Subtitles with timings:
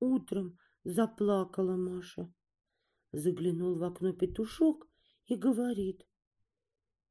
[0.00, 2.32] Утром заплакала Маша.
[3.12, 4.86] Заглянул в окно петушок
[5.26, 6.06] и говорит.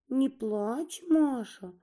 [0.10, 1.73] Не плачь, Маша.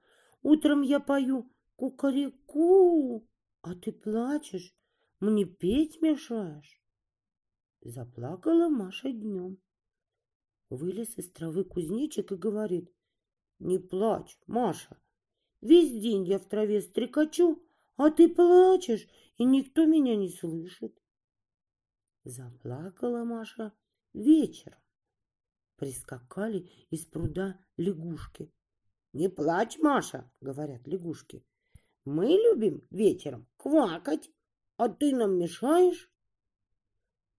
[0.42, 3.28] Утром я пою кукареку,
[3.60, 4.74] а ты плачешь,
[5.20, 6.80] мне петь мешаешь.
[7.80, 9.58] Заплакала Маша днем.
[10.70, 12.90] Вылез из травы кузнечик и говорит.
[13.58, 15.00] Не плачь, Маша.
[15.60, 17.62] Весь день я в траве стрекочу,
[17.96, 19.06] а ты плачешь,
[19.36, 20.98] и никто меня не слышит.
[22.24, 23.72] Заплакала Маша
[24.12, 24.80] вечером.
[25.76, 28.52] Прискакали из пруда лягушки.
[29.12, 31.44] «Не плачь, Маша!»— говорят лягушки.
[32.04, 34.30] «Мы любим вечером квакать,
[34.76, 36.10] а ты нам мешаешь?»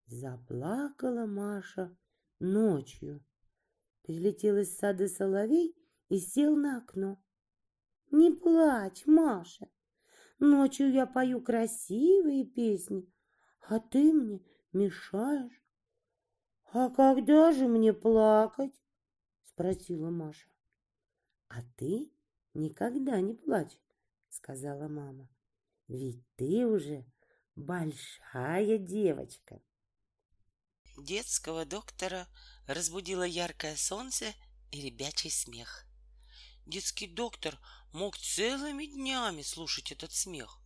[0.06, 1.96] Заплакала Маша
[2.38, 3.24] ночью.
[4.02, 5.76] Прилетел из сада соловей
[6.08, 7.20] и сел на окно.
[8.10, 9.68] «Не плачь, Маша!
[10.38, 13.10] Ночью я пою красивые песни,
[13.68, 14.40] а ты мне
[14.72, 15.62] мешаешь.
[16.72, 18.74] «А когда же мне плакать?»—
[19.44, 20.48] спросила Маша.
[21.48, 22.12] «А ты
[22.54, 23.78] никогда не плачь»,—
[24.28, 25.28] сказала мама.
[25.88, 27.06] «Ведь ты уже
[27.54, 29.62] большая девочка».
[30.98, 32.26] Детского доктора
[32.66, 34.26] разбудило яркое солнце
[34.72, 35.86] и ребячий смех.
[36.66, 37.58] Детский доктор
[37.92, 40.60] мог целыми днями слушать этот смех.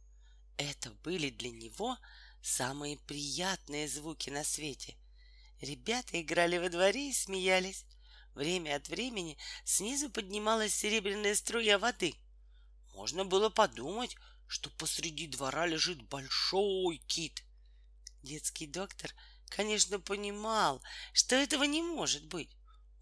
[0.57, 1.97] Это были для него
[2.43, 4.97] самые приятные звуки на свете—
[5.61, 7.85] Ребята играли во дворе и смеялись.
[8.35, 12.15] Время от времени снизу поднималась серебряная струя воды.
[12.95, 17.45] Можно было подумать, что посреди двора лежит большой кит.
[18.23, 19.15] Детский доктор,
[19.49, 20.81] конечно, понимал,
[21.13, 22.51] что этого не может быть.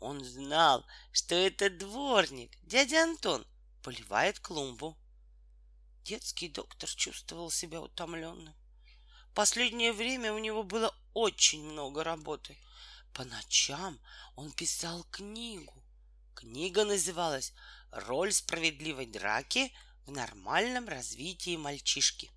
[0.00, 3.46] Он знал, что это дворник, дядя Антон,
[3.88, 4.98] поливает клумбу.
[6.04, 8.54] Детский доктор чувствовал себя утомленным.
[9.32, 12.58] Последнее время у него было очень много работы.
[13.14, 13.98] По ночам
[14.36, 15.72] он писал книгу.
[16.34, 17.54] Книга называлась
[17.90, 19.72] «Роль справедливой драки
[20.04, 22.30] в нормальном развитии мальчишки».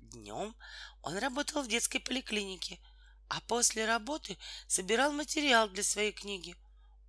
[0.00, 0.56] Днем
[1.02, 2.80] он работал в детской поликлинике,
[3.28, 4.36] а после работы
[4.66, 6.56] собирал материал для своей книги.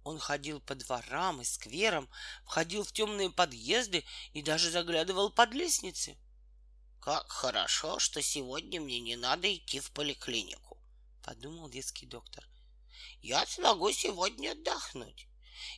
[0.03, 2.09] Он ходил по дворам и скверам,
[2.45, 6.17] входил в темные подъезды и даже заглядывал под лестницы—
[6.99, 10.77] как хорошо, что сегодня мне не надо идти в поликлинику,
[11.23, 12.45] подумал детский доктор.
[13.21, 15.27] Я смогу сегодня отдохнуть.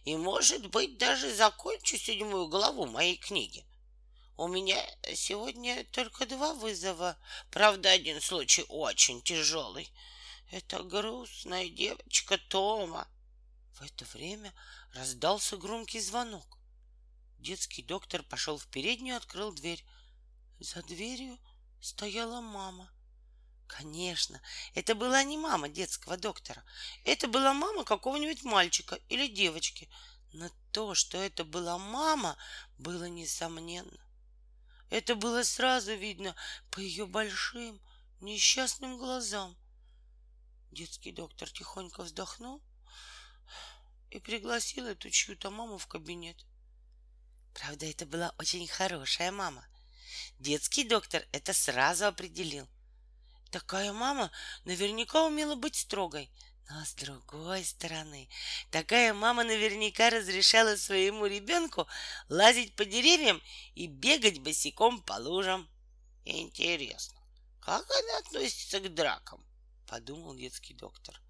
[0.04, 3.66] И, может быть, даже закончу седьмую главу моей книги.
[4.36, 4.84] У меня
[5.14, 7.18] сегодня только два вызова.
[7.52, 9.94] Правда, один случай очень тяжелый.
[10.50, 13.08] Это грустная девочка Тома.
[13.74, 14.54] В это время
[14.94, 16.58] раздался громкий звонок.
[17.40, 19.84] Детский доктор пошел в переднюю, открыл дверь.
[20.59, 21.40] За дверью
[21.80, 22.92] стояла мама.
[23.68, 24.42] Конечно,
[24.76, 26.64] это была не мама детского доктора.
[27.06, 29.90] Это была мама какого-нибудь мальчика или девочки.
[30.34, 32.38] Но то, что это была мама,
[32.78, 34.06] было несомненно.
[34.90, 36.36] Это было сразу видно
[36.70, 37.82] по ее большим,
[38.20, 39.58] несчастным глазам.
[40.72, 42.62] Детский доктор тихонько вздохнул
[44.12, 46.46] и пригласил эту чью-то маму в кабинет.
[47.54, 49.66] Правда, это была очень хорошая мама.
[50.40, 52.68] Детский доктор это сразу определил.
[53.52, 54.32] Такая мама
[54.66, 56.30] наверняка умела быть строгой.
[56.70, 58.30] Но с другой стороны,
[58.70, 61.88] такая мама наверняка разрешала своему ребенку
[62.30, 63.42] лазить по деревьям
[63.76, 65.70] и бегать босиком по лужам.
[66.24, 67.20] Интересно,
[67.60, 69.46] как она относится к дракам?
[69.86, 71.21] Подумал детский доктор.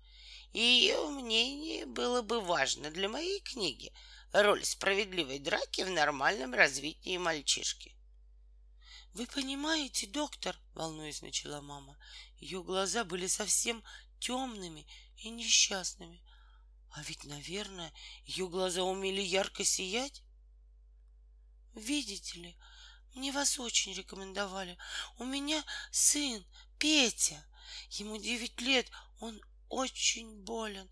[0.53, 3.93] Ее мнение было бы важно для моей книги
[4.33, 7.95] «Роль справедливой драки в нормальном развитии мальчишки».
[9.13, 11.97] Вы понимаете, доктор, волнуясь, начала мама.
[12.37, 13.83] Ее глаза были совсем
[14.19, 16.21] темными и несчастными.
[16.91, 17.93] А ведь, наверное,
[18.25, 20.21] ее глаза умели ярко сиять.
[21.75, 22.57] Видите ли,
[23.15, 24.77] мне вас очень рекомендовали.
[25.17, 26.45] У меня сын
[26.77, 27.45] Петя.
[27.91, 28.89] Ему девять лет.
[29.19, 29.39] Он
[29.71, 30.89] очень болен.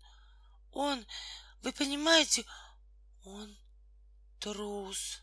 [0.72, 1.06] Он,
[1.62, 2.44] вы понимаете,
[3.24, 3.56] он
[4.40, 5.22] трус.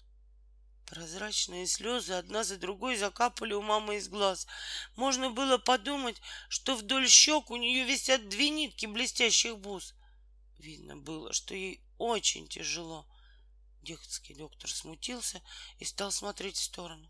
[0.85, 4.47] Прозрачные слезы одна за другой закапали у мамы из глаз.
[4.95, 9.95] Можно было подумать, что вдоль щек у нее висят две нитки блестящих бус.
[10.59, 13.05] Видно было, что ей очень тяжело.
[13.81, 15.41] Детский доктор смутился
[15.79, 17.09] и стал смотреть в сторону.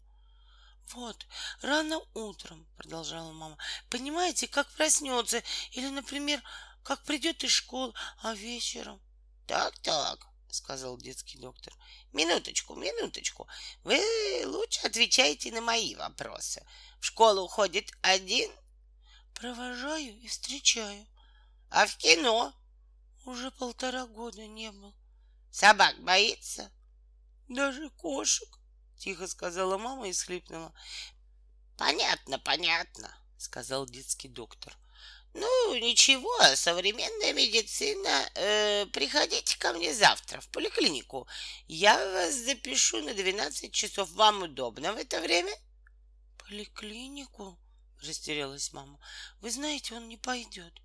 [0.93, 1.27] Вот,
[1.61, 3.57] рано утром, продолжала мама,
[3.89, 6.41] понимаете, как проснется, или, например,
[6.83, 7.93] как придет из школы,
[8.23, 9.01] а вечером.
[9.47, 11.73] Так, так, сказал детский доктор.
[12.13, 13.47] Минуточку, минуточку.
[13.83, 13.99] Вы
[14.45, 16.65] лучше отвечайте на мои вопросы.
[16.99, 18.49] В школу уходит один?
[19.33, 21.05] Провожаю и встречаю.
[21.69, 22.53] А в кино?
[23.25, 24.95] Уже полтора года не был.
[25.51, 26.71] Собак боится?
[27.49, 28.47] Даже кошек,
[28.97, 30.73] тихо сказала мама и схлипнула.
[31.77, 34.77] Понятно, понятно, сказал детский доктор.
[35.33, 38.29] Ну, ничего, современная медицина.
[38.33, 41.27] Э, приходите ко мне завтра в поликлинику.
[41.67, 44.09] Я вас запишу на 12 часов.
[44.11, 45.53] Вам удобно в это время?
[46.39, 47.59] Поликлинику?
[48.01, 48.99] Растерялась мама.
[49.41, 50.81] Вы знаете, он не пойдет.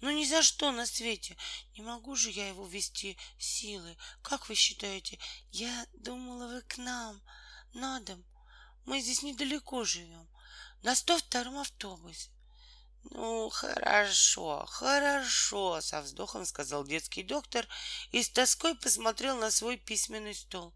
[0.00, 1.36] Ну ни за что на свете.
[1.76, 3.98] Не могу же я его вести силой.
[4.22, 5.18] Как вы считаете?
[5.50, 7.20] Я думала, вы к нам,
[7.72, 8.24] на дом.
[8.84, 10.28] Мы здесь недалеко живем.
[10.82, 12.30] На 102-м автобусе.
[13.04, 17.66] Ну, хорошо, хорошо, со вздохом сказал детский доктор
[18.12, 20.74] и с тоской посмотрел на свой письменный стол.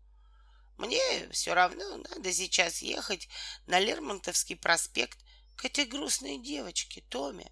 [0.77, 3.29] Мне все равно надо сейчас ехать
[3.67, 5.19] на Лермонтовский проспект
[5.57, 7.51] к этой грустной девочке Томе.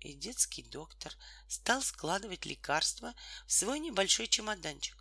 [0.00, 1.12] И детский доктор
[1.46, 3.14] стал складывать лекарства
[3.46, 4.96] в свой небольшой чемоданчик.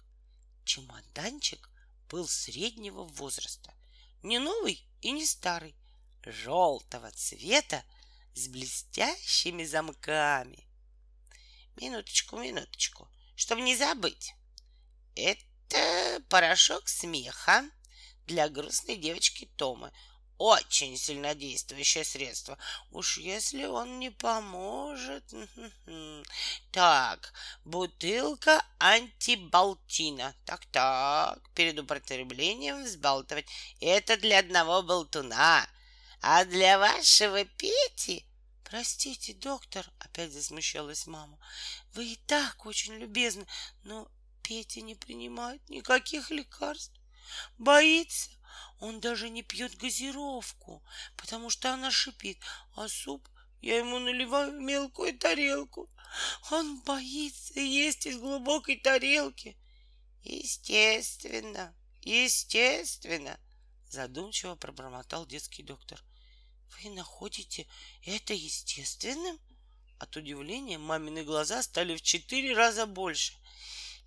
[0.66, 1.69] Чемоданчик
[2.10, 3.74] был среднего возраста,
[4.24, 5.76] не новый и не старый,
[6.26, 7.84] желтого цвета
[8.34, 10.68] с блестящими замками.
[11.76, 14.34] Минуточку, минуточку, чтобы не забыть.
[15.16, 17.70] Это порошок смеха
[18.26, 19.94] для грустной девочки Томы.
[20.40, 22.58] Очень сильнодействующее средство.
[22.92, 25.26] Уж если он не поможет...
[26.72, 27.34] Так,
[27.66, 30.34] бутылка антибалтина.
[30.46, 33.48] Так-так, перед употреблением взбалтывать.
[33.82, 35.68] Это для одного болтуна.
[36.22, 38.26] А для вашего Пети...
[38.64, 41.38] Простите, доктор, опять засмущалась мама.
[41.94, 43.46] Вы и так очень любезны,
[43.84, 44.08] но
[44.44, 46.94] Петя не принимает никаких лекарств.
[47.58, 48.30] Боится.
[48.80, 50.84] Он даже не пьет газировку,
[51.18, 52.40] потому что она шипит,
[52.76, 53.28] а суп
[53.62, 55.90] я ему наливаю в мелкую тарелку.
[56.52, 59.58] Он боится есть из глубокой тарелки.
[60.24, 63.38] Естественно, естественно,
[63.90, 66.02] задумчиво пробормотал детский доктор.
[66.78, 67.68] Вы находите
[68.04, 69.40] это естественным?
[69.98, 73.34] От удивления мамины глаза стали в четыре раза больше.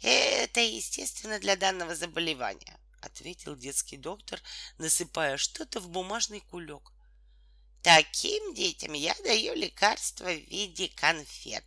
[0.00, 4.40] Это естественно для данного заболевания, ответил детский доктор,
[4.78, 6.93] насыпая что-то в бумажный кулек.
[7.82, 11.64] Таким детям я даю лекарство в виде конфет.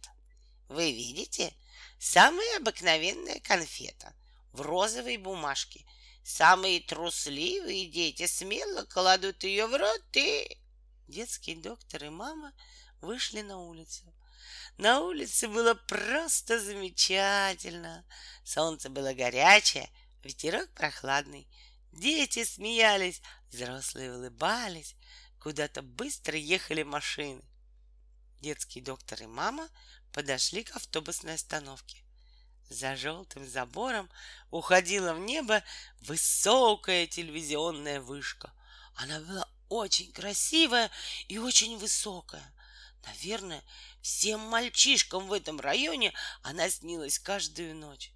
[0.70, 1.54] Вы видите?
[2.00, 4.16] Самая обыкновенная конфета
[4.54, 5.86] в розовой бумажке.
[6.24, 10.58] Самые трусливые дети смело кладут ее в рот и
[11.08, 12.54] детский доктор и мама
[13.02, 14.12] вышли на улицу.
[14.78, 18.06] На улице было просто замечательно.
[18.44, 19.90] Солнце было горячее,
[20.25, 21.48] ветерок прохладный.
[21.92, 24.95] Дети смеялись, взрослые улыбались.
[25.39, 27.44] Куда-то быстро ехали машины.
[28.42, 29.69] Детский доктор и мама
[30.12, 32.04] подошли к автобусной остановке.
[32.69, 34.10] За желтым забором
[34.50, 35.63] уходила в небо
[36.01, 38.51] высокая телевизионная вышка.
[38.95, 40.89] Она была очень красивая
[41.28, 42.54] и очень высокая.
[43.06, 43.63] Наверное,
[44.01, 46.12] всем мальчишкам в этом районе
[46.42, 48.15] она снилась каждую ночь.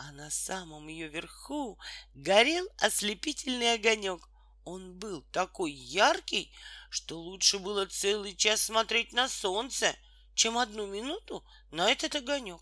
[0.00, 1.76] А на самом ее верху
[2.14, 4.28] горел ослепительный огонек.
[4.64, 6.54] Он был такой яркий,
[6.88, 9.96] что лучше было целый час смотреть на солнце,
[10.34, 12.60] чем одну минуту на этот огонек.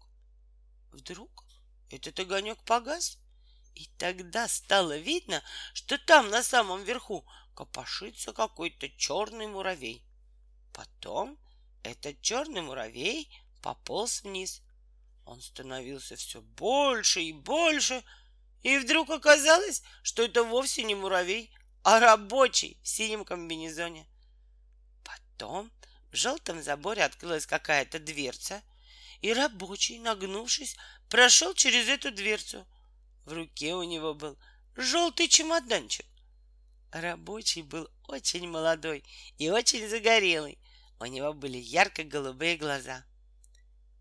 [0.93, 1.45] Вдруг
[1.91, 3.19] этот огонек погас,
[3.75, 5.43] и тогда стало видно,
[5.75, 10.03] что там на самом верху копошится какой-то черный муравей.
[10.73, 11.39] Потом
[11.83, 13.29] этот черный муравей
[13.63, 14.63] пополз вниз.
[15.27, 18.03] Он становился все больше и больше,
[18.63, 21.53] и вдруг оказалось, что это вовсе не муравей,
[21.83, 24.07] а рабочий в синем комбинезоне.
[25.03, 25.73] Потом
[26.13, 28.63] в желтом заборе открылась какая-то дверца,
[29.21, 30.77] и рабочий, нагнувшись,
[31.09, 32.65] прошел через эту дверцу.
[33.25, 34.39] В руке у него был
[34.77, 36.07] желтый чемоданчик.
[36.93, 39.05] Рабочий был очень молодой
[39.39, 40.59] и очень загорелый.
[41.01, 43.05] У него были ярко-голубые глаза.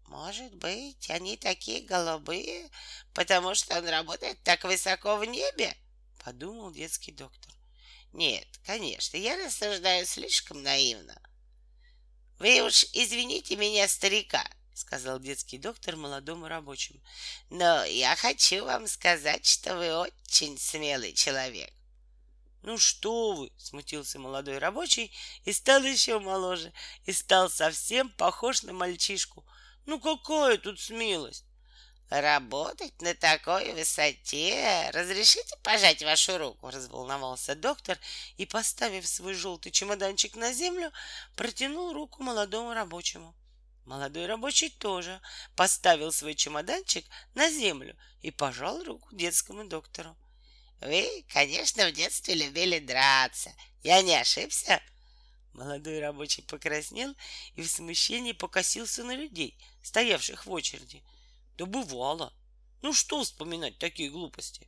[0.07, 2.69] Может быть, они такие голубые,
[3.13, 5.75] потому что он работает так высоко в небе?
[6.23, 7.51] Подумал детский доктор.
[8.13, 11.19] Нет, конечно, я рассуждаю слишком наивно.
[12.39, 17.01] Вы уж извините меня, старика, сказал детский доктор молодому рабочему.
[17.49, 21.71] Но я хочу вам сказать, что вы очень смелый человек.
[22.61, 26.73] Ну что вы, смутился молодой рабочий и стал еще моложе,
[27.05, 29.45] и стал совсем похож на мальчишку.
[29.85, 31.45] Ну какая тут смелость?
[32.09, 34.89] Работать на такой высоте?
[34.93, 36.69] Разрешите пожать вашу руку?
[36.69, 37.97] Разволновался доктор
[38.37, 40.91] и, поставив свой желтый чемоданчик на землю,
[41.35, 43.35] протянул руку молодому рабочему.
[43.85, 45.21] Молодой рабочий тоже
[45.55, 50.15] поставил свой чемоданчик на землю и пожал руку детскому доктору.
[50.81, 53.51] Вы, конечно, в детстве любили драться.
[53.83, 54.81] Я не ошибся?
[55.53, 57.15] Молодой рабочий покраснел
[57.55, 61.03] и в смущении покосился на людей, стоявших в очереди—
[61.57, 62.33] да бывало.
[62.81, 64.67] Ну что вспоминать такие глупости?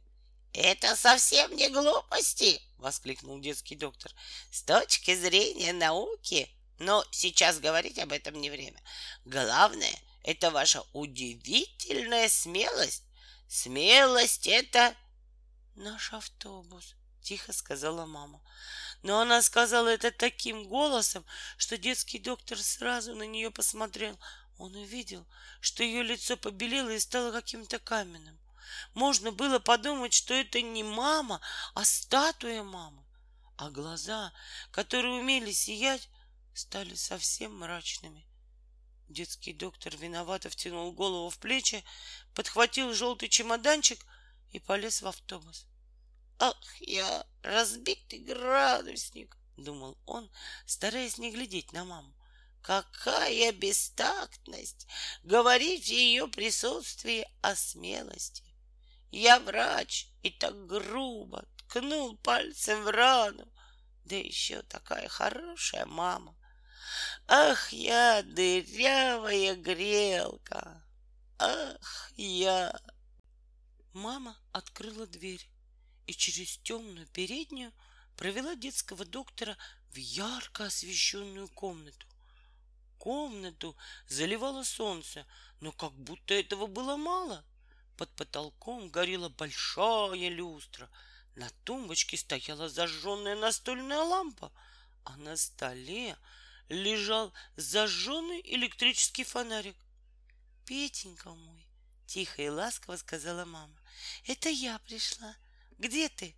[0.54, 4.12] Это совсем не глупости, воскликнул детский доктор.
[4.52, 8.82] С точки зрения науки, но сейчас говорить об этом не время.
[9.26, 9.94] Главное,
[10.24, 13.04] это ваша удивительная смелость.
[13.48, 14.96] Смелость это
[15.76, 18.42] наш автобус, тихо сказала мама.
[19.04, 21.24] Но она сказала это таким голосом,
[21.58, 24.18] что детский доктор сразу на нее посмотрел.
[24.58, 25.26] Он увидел,
[25.62, 28.40] что ее лицо побелело и стало каким-то каменным.
[28.94, 31.42] Можно было подумать, что это не мама,
[31.74, 33.06] а статуя мамы.
[33.56, 34.34] А глаза,
[34.72, 36.10] которые умели сиять,
[36.54, 38.28] стали совсем мрачными.
[39.08, 41.84] Детский доктор виновато втянул голову в плечи,
[42.34, 44.06] подхватил желтый чемоданчик
[44.52, 45.66] и полез в автобус.
[46.40, 50.30] «Ах, я разбитый градусник!»— думал он,
[50.66, 52.14] стараясь не глядеть на маму.
[52.68, 54.88] Какая бестактность
[55.24, 58.44] говорить в ее присутствии о смелости.
[59.10, 63.50] Я врач и так грубо ткнул пальцем в рану.
[64.04, 66.36] Да еще такая хорошая мама.
[67.26, 70.84] Ах, я дырявая грелка.
[71.40, 72.78] Ах, я...
[73.94, 75.50] Мама открыла дверь
[76.06, 77.72] и через темную переднюю
[78.18, 79.58] провела детского доктора
[79.90, 82.06] в ярко освещенную комнату.
[83.08, 83.74] Комнату
[84.10, 85.26] заливало солнце,
[85.62, 87.46] но как будто этого было мало.
[87.96, 90.90] Под потолком горела большая люстра.
[91.34, 94.52] На тумбочке стояла зажженная настольная лампа,
[95.06, 96.18] а на столе
[96.68, 99.78] лежал зажженный электрический фонарик.
[100.66, 101.66] Петенька мой,
[102.08, 103.80] тихо и ласково сказала мама,
[104.26, 105.34] это я пришла.
[105.78, 106.36] Где ты?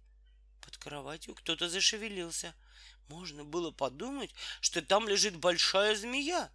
[0.62, 2.54] Под кроватью кто-то зашевелился.
[3.08, 4.30] Можно было подумать,
[4.62, 6.52] что там лежит большая змея.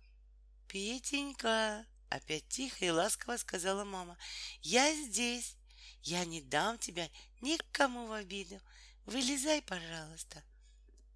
[0.68, 4.16] Петенька, опять тихо и ласково сказала мама,
[4.62, 5.56] я здесь.
[6.02, 7.08] Я не дам тебя
[7.40, 8.60] никому в обиду.
[9.06, 10.42] Вылезай, пожалуйста.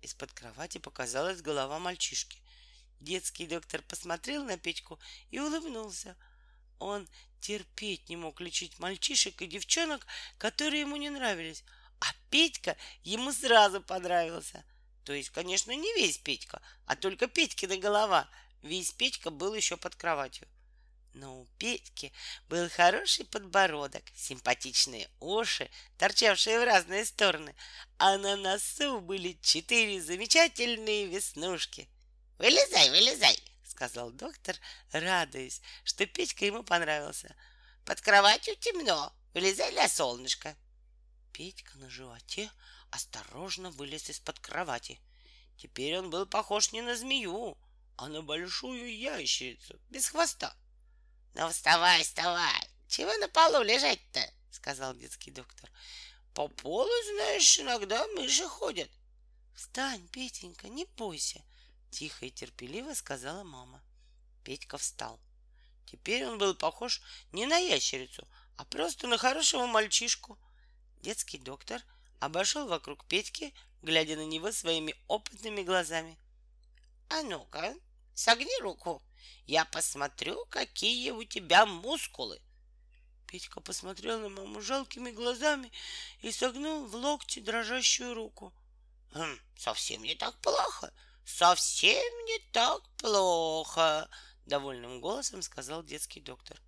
[0.00, 2.40] Из-под кровати показалась голова мальчишки.
[3.00, 4.98] Детский доктор посмотрел на Петьку
[5.30, 6.16] и улыбнулся.
[6.78, 7.08] Он
[7.40, 10.06] терпеть не мог лечить мальчишек и девчонок,
[10.38, 11.64] которые ему не нравились,
[12.00, 14.64] а Петька ему сразу понравился—
[15.08, 18.28] то есть, конечно, не весь Петька, а только Петькина голова.
[18.62, 20.48] Весь Петька был еще под кроватью.
[21.14, 22.12] Но у Петьки
[22.48, 27.54] был хороший подбородок, симпатичные уши, торчавшие в разные стороны,
[27.96, 31.88] а на носу были четыре замечательные веснушки.
[32.38, 34.56] «Вылезай, вылезай!»— сказал доктор,
[34.92, 37.34] радуясь, что Петька ему понравился.
[37.84, 40.56] «Под кроватью темно, вылезай для солнышка!»
[41.32, 42.50] Петька на животе
[42.90, 45.00] осторожно вылез из-под кровати.
[45.56, 47.56] Теперь он был похож не на змею,
[47.98, 50.56] а на большую ящерицу без хвоста.—
[51.34, 52.68] Ну, вставай, вставай!
[52.88, 55.70] Чего на полу лежать-то?— сказал детский доктор.—
[56.34, 58.90] По полу, знаешь, иногда мыши ходят.—
[59.54, 61.44] Встань, Петенька, не бойся,—
[61.90, 63.82] тихо и терпеливо сказала мама.
[64.44, 65.20] Петька встал.
[65.84, 67.02] Теперь он был похож
[67.32, 68.26] не на ящерицу,
[68.56, 70.38] а просто на хорошего мальчишку.
[71.02, 71.82] Детский доктор—
[72.20, 76.18] обошел вокруг Петьки, глядя на него своими опытными глазами.
[77.08, 77.74] «А ну-ка,
[78.18, 79.00] согни руку,
[79.46, 82.40] я посмотрю, какие у тебя мускулы!»
[83.26, 85.70] Петька посмотрел на маму жалкими глазами
[86.20, 88.52] и согнул в локте дрожащую руку.
[89.12, 90.92] «Хм, совсем не так плохо,
[91.24, 94.08] совсем не так плохо!»—
[94.46, 96.60] довольным голосом сказал детский доктор.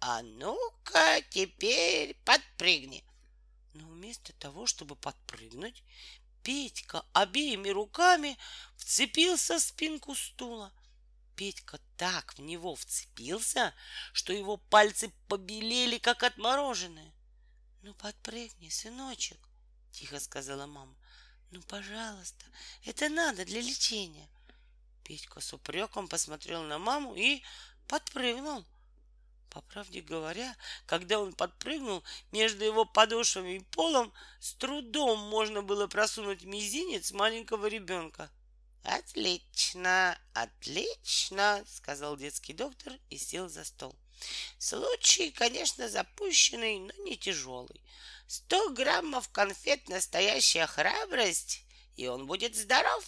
[0.00, 3.04] «А ну-ка теперь подпрыгни!»
[3.72, 5.82] Но вместо того, чтобы подпрыгнуть,
[6.44, 8.38] Петька обеими руками
[8.76, 10.72] вцепился в спинку стула.
[11.36, 13.74] Петька так в него вцепился,
[14.12, 17.12] что его пальцы побелели, как отмороженные.—
[17.82, 19.38] Ну, подпрыгни, сыночек,—
[19.90, 20.96] тихо сказала мама.—
[21.50, 22.46] Ну, пожалуйста,
[22.84, 24.28] это надо для лечения.
[25.02, 27.42] Петька с упреком посмотрел на маму и
[27.88, 28.64] подпрыгнул.
[29.50, 35.86] По правде говоря, когда он подпрыгнул между его подошвами и полом, с трудом можно было
[35.86, 38.32] просунуть мизинец маленького ребенка.
[38.84, 43.96] «Отлично, отлично!»— сказал детский доктор и сел за стол.
[44.58, 47.82] Случай, конечно, запущенный, но не тяжелый.
[48.26, 51.64] Сто граммов конфет настоящая храбрость,
[51.96, 53.04] и он будет здоров.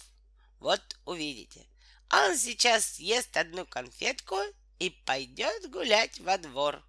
[0.59, 1.65] Вот увидите.
[2.11, 4.37] Он сейчас съест одну конфетку
[4.79, 6.83] и пойдет гулять во двор.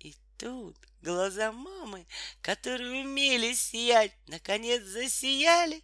[0.00, 2.06] И тут глаза мамы,
[2.40, 5.82] которые умели сиять, наконец засияли.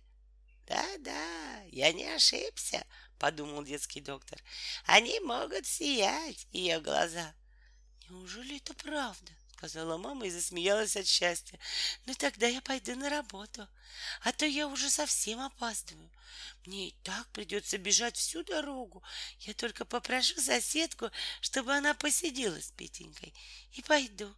[0.70, 2.86] Да-да, я не ошибся,
[3.18, 4.40] подумал детский доктор.
[4.84, 7.34] Они могут сиять, ее глаза.
[8.08, 9.32] Неужели это правда?
[9.56, 11.58] сказала мама и засмеялась от счастья.
[12.06, 13.68] Ну тогда я пойду на работу,
[14.22, 16.08] а то я уже совсем опаздываю.
[16.64, 19.02] Мне и так придется бежать всю дорогу.
[19.40, 21.10] Я только попрошу соседку,
[21.40, 23.34] чтобы она посидела с Петенькой
[23.72, 24.32] и пойду.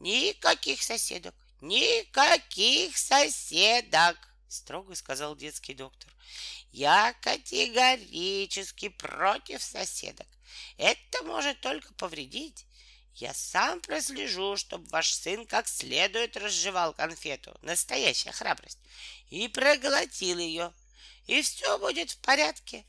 [0.00, 4.18] Никаких соседок, никаких соседок,
[4.52, 6.12] строго сказал детский доктор.
[6.72, 10.26] Я категорически против соседок.
[10.76, 12.66] Это может только повредить.
[13.14, 18.78] Я сам прослежу, чтобы ваш сын как следует разжевал конфету, настоящая храбрость,
[19.28, 20.72] и проглотил ее,
[21.26, 22.84] и все будет в порядке.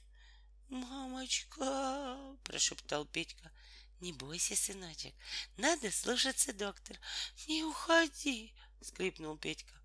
[0.70, 3.52] «Мамочка!»— прошептал Петька.
[4.00, 5.14] «Не бойся, сыночек,
[5.58, 6.98] надо слушаться доктор.
[7.48, 9.81] Не уходи!»— скрипнул Петька.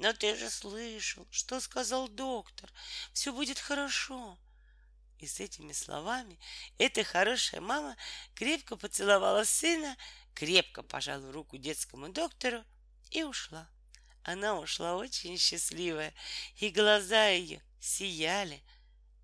[0.00, 2.72] «Но ты же слышал, что сказал доктор.
[3.12, 4.38] Все будет хорошо!»
[5.18, 6.38] И с этими словами
[6.78, 7.94] эта хорошая мама
[8.34, 9.94] крепко поцеловала сына,
[10.32, 12.64] крепко пожала руку детскому доктору
[13.10, 13.68] и ушла.
[14.22, 16.14] Она ушла очень счастливая,
[16.56, 18.62] и глаза ее сияли.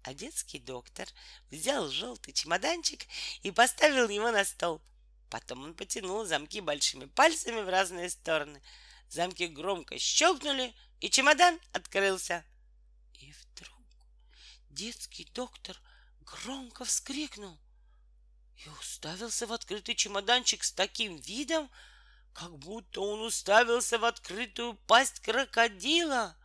[0.03, 1.09] А детский доктор
[1.51, 3.07] взял желтый чемоданчик
[3.41, 4.83] и поставил его на стол.
[5.31, 8.61] Потом он потянул замки большими пальцами в разные стороны.
[9.09, 12.45] Замки громко щелкнули, и чемодан открылся.
[13.15, 13.85] И вдруг
[14.71, 15.81] детский доктор
[16.21, 17.59] громко вскрикнул
[18.57, 21.71] и уставился в открытый чемоданчик с таким видом,
[22.33, 26.37] как будто он уставился в открытую пасть крокодила.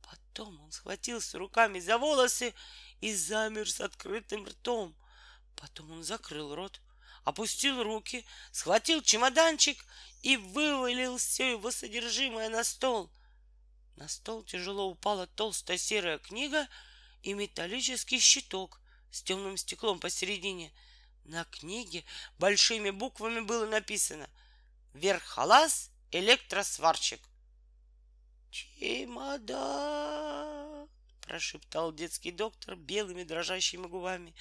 [0.00, 2.54] Потом он схватился руками за волосы
[3.00, 4.96] и замер с открытым ртом.
[5.56, 6.80] Потом он закрыл рот,
[7.24, 9.84] опустил руки, схватил чемоданчик
[10.22, 13.10] и вывалил все его содержимое на стол.
[13.96, 16.66] На стол тяжело упала толстая серая книга
[17.22, 18.80] и металлический щиток,
[19.10, 20.72] с темным стеклом посередине.
[21.24, 22.04] На книге
[22.38, 24.28] большими буквами было написано
[24.94, 27.20] «Верхолаз электросварщик».
[28.50, 29.52] «Чемодан!»—
[31.32, 34.34] прошептал детский доктор белыми дрожащими губами.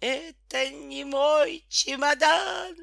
[0.00, 2.76] «Это не мой чемодан!»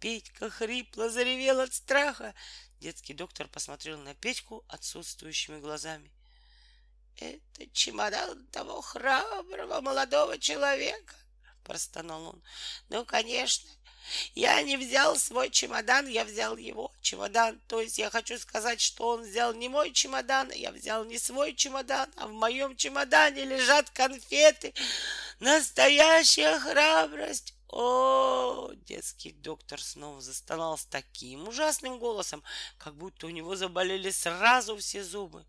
[0.00, 2.34] Петька хрипло заревел от страха.
[2.78, 6.12] Детский доктор посмотрел на Петьку отсутствующими глазами.
[7.16, 11.16] Это чемодан того храброго молодого человека,
[11.64, 12.42] простонал он.
[12.90, 13.70] Ну, конечно,
[14.34, 17.60] я не взял свой чемодан, я взял его чемодан.
[17.68, 21.54] То есть я хочу сказать, что он взял не мой чемодан, я взял не свой
[21.54, 24.74] чемодан, а в моем чемодане лежат конфеты.
[25.40, 27.54] Настоящая храбрость.
[27.70, 32.42] О, детский доктор снова застонал с таким ужасным голосом,
[32.78, 35.44] как будто у него заболели сразу все зубы.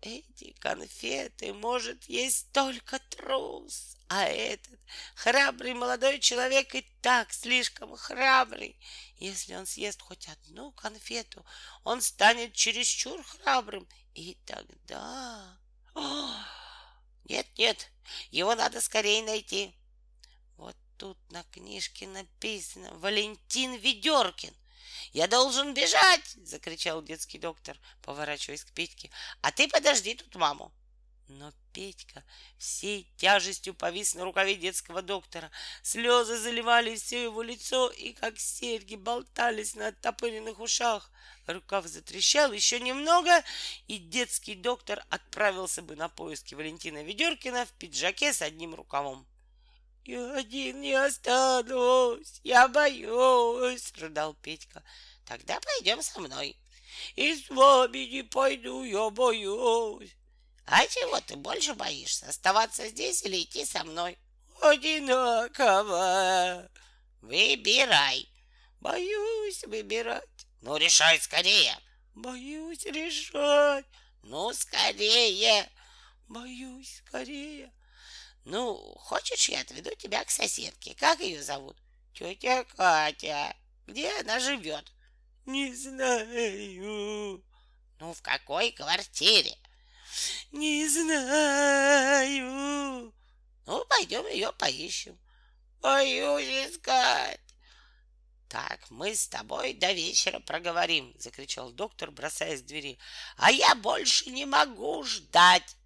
[0.00, 4.78] Эти конфеты может есть только трус, а этот
[5.16, 8.78] храбрый молодой человек и так слишком храбрый.
[9.16, 11.44] Если он съест хоть одну конфету,
[11.82, 15.58] он станет чересчур храбрым, и тогда...
[17.24, 17.90] Нет, нет,
[18.30, 19.74] его надо скорее найти.
[20.56, 24.54] Вот тут на книжке написано «Валентин Ведеркин».
[25.12, 29.10] Я должен бежать!»— закричал детский доктор, поворачиваясь к Петьке.
[29.40, 30.72] «А ты подожди тут маму!»
[31.28, 32.24] Но Петька
[32.56, 35.50] всей тяжестью повис на рукаве детского доктора.
[35.82, 41.10] Слезы заливали все его лицо и, как серьги, болтались на оттопыренных ушах.
[41.46, 43.44] Рукав затрещал еще немного,
[43.88, 49.26] и детский доктор отправился бы на поиски Валентина Ведеркина в пиджаке с одним рукавом.
[50.08, 54.82] «Я один не останусь, я боюсь!»— рыдал Петька.
[55.26, 56.56] «Тогда пойдем со мной».
[57.14, 60.16] «И с вами не пойду, я боюсь».
[60.64, 64.16] «А чего ты больше боишься, оставаться здесь или идти со мной?»
[64.62, 65.50] «Одинаково».
[67.20, 68.32] «Выбирай».
[68.80, 70.24] «Боюсь выбирать».
[70.62, 71.78] «Ну, решай скорее».
[72.14, 73.84] «Боюсь решать».
[74.22, 75.70] «Ну, скорее».
[76.28, 77.70] «Боюсь скорее».
[78.50, 80.94] Ну, хочешь, я отведу тебя к соседке.
[80.94, 81.76] Как ее зовут?
[82.14, 83.54] Тетя Катя.
[83.86, 84.90] Где она живет?
[85.44, 87.44] Не знаю.
[88.00, 89.54] Ну, в какой квартире?
[90.50, 92.42] Не знаю.
[93.66, 95.20] Ну, пойдем ее поищем.
[95.82, 97.42] Боюсь искать.
[98.48, 102.98] Так, мы с тобой до вечера проговорим, закричал доктор, бросаясь к двери.
[103.36, 105.76] А я больше не могу ждать.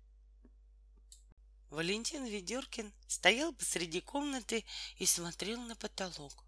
[1.73, 4.67] Валентин Ведеркин стоял посреди комнаты
[4.99, 6.45] и смотрел на потолок.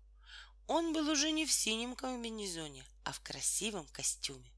[0.67, 4.53] Он был уже не в синем комбинезоне, а в красивом костюме.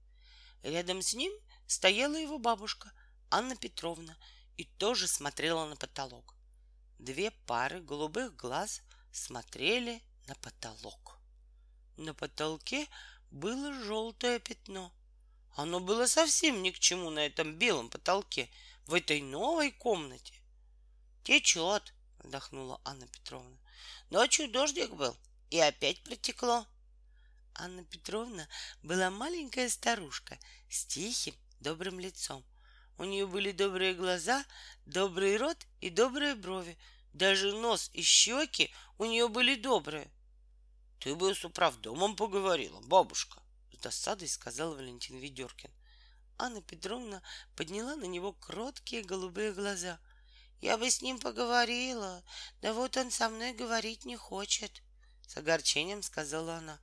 [0.65, 1.33] Рядом с ним
[1.69, 2.93] стояла его бабушка
[3.31, 4.17] Анна Петровна
[4.57, 6.35] и тоже смотрела на потолок.
[6.99, 11.21] Две пары голубых глаз смотрели на потолок.
[11.97, 12.89] На потолке
[13.31, 14.93] было желтое пятно.
[15.55, 18.51] Оно было совсем ни к чему на этом белом потолке,
[18.87, 20.35] в этой новой комнате.
[21.27, 23.57] Течет, вздохнула Анна Петровна.
[24.11, 25.17] Ночью дождик был,
[25.51, 26.65] и опять протекло.
[27.57, 28.47] Анна Петровна
[28.85, 30.39] была маленькая старушка
[30.71, 32.45] с тихим, добрым лицом.
[32.97, 34.45] У нее были добрые глаза,
[34.85, 36.79] добрый рот и добрые брови.
[37.13, 40.09] Даже нос и щеки у нее были добрые.
[41.01, 45.73] Ты бы с управдомом поговорила, бабушка, с досадой сказал Валентин Ведеркин.
[46.39, 47.21] Анна Петровна
[47.57, 49.99] подняла на него кроткие голубые глаза.
[50.61, 52.25] Я бы с ним поговорила,
[52.63, 54.83] да вот он со мной говорить не хочет,
[55.27, 56.81] с огорчением сказала она.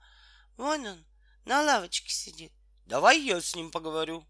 [0.58, 1.06] Вон он,
[1.46, 2.54] на лавочке сидит.
[2.86, 4.26] Давай я с ним поговорю.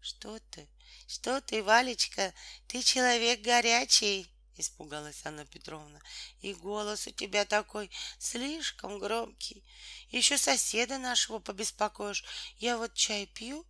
[0.00, 0.68] Что ты?
[1.06, 2.32] Что ты, Валечка?
[2.66, 6.00] Ты человек горячий, испугалась Анна Петровна.
[6.40, 9.64] И голос у тебя такой слишком громкий.
[10.10, 12.24] Еще соседа нашего побеспокоишь.
[12.58, 13.66] Я вот чай пью,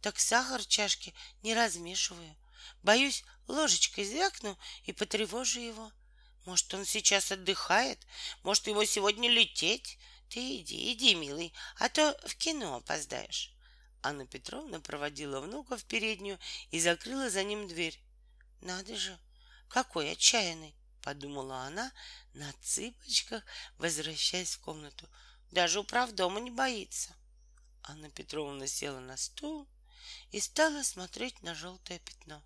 [0.00, 2.36] так сахар в чашке не размешиваю.
[2.82, 5.92] Боюсь, ложечкой звякну и потревожу его.
[6.46, 8.06] Может, он сейчас отдыхает?
[8.42, 9.98] Может, его сегодня лететь?
[10.28, 13.52] Ты иди, иди, милый, а то в кино опоздаешь.
[14.02, 16.38] Анна Петровна проводила внука в переднюю
[16.70, 18.00] и закрыла за ним дверь.
[18.60, 19.18] Надо же,
[19.68, 21.92] какой отчаянный, подумала она
[22.32, 23.42] на цыпочках,
[23.76, 25.08] возвращаясь в комнату.
[25.50, 27.14] Даже управдома не боится.
[27.82, 29.68] Анна Петровна села на стул
[30.30, 32.42] и стала смотреть на желтое пятно.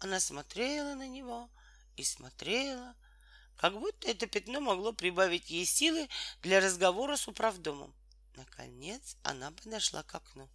[0.00, 1.50] Она смотрела на него
[1.96, 2.94] и смотрела,
[3.56, 6.08] как будто это пятно могло прибавить ей силы
[6.42, 7.94] для разговора с управдомом.
[8.36, 10.48] Наконец она подошла к окну.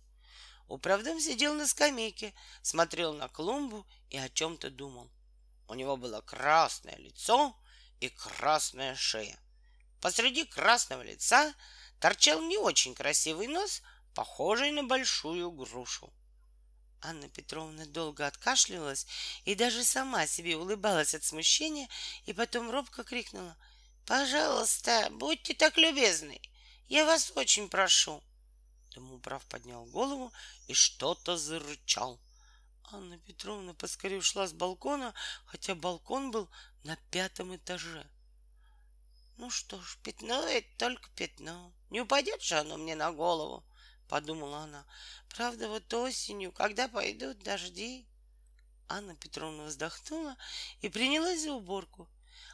[0.68, 5.12] Управдом сидел на скамейке, смотрел на клумбу и о чем-то думал.
[5.68, 7.56] У него было красное лицо
[8.00, 9.38] и красная шея.
[10.00, 11.54] Посреди красного лица
[12.00, 13.82] торчал не очень красивый нос,
[14.14, 16.14] похожий на большую грушу.
[17.02, 19.06] Анна Петровна долго откашлялась
[19.44, 21.90] и даже сама себе улыбалась от смущения,
[22.26, 23.58] и потом робко крикнула
[24.06, 26.40] «Пожалуйста, будьте так любезны,
[26.88, 28.24] я вас очень прошу».
[28.94, 30.32] Домоуправ поднял голову
[30.68, 32.22] и что-то зарычал.
[32.84, 35.14] Анна Петровна поскорее ушла с балкона,
[35.46, 36.50] хотя балкон был
[36.84, 38.08] на пятом этаже.
[39.38, 41.74] Ну что ж, пятно— это только пятно.
[41.90, 43.66] Не упадет же оно мне на голову,—
[44.14, 44.86] подумала она.
[45.30, 48.06] Правда, вот осенью, когда пойдут дожди...
[48.88, 50.38] Анна Петровна вздохнула
[50.82, 52.08] и принялась за уборку.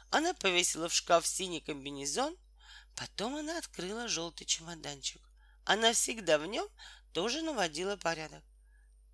[0.08, 2.34] Она повесила в шкаф синий комбинезон,
[2.96, 5.20] потом она открыла желтый чемоданчик.
[5.66, 6.66] Она всегда в нем
[7.12, 8.42] тоже наводила порядок.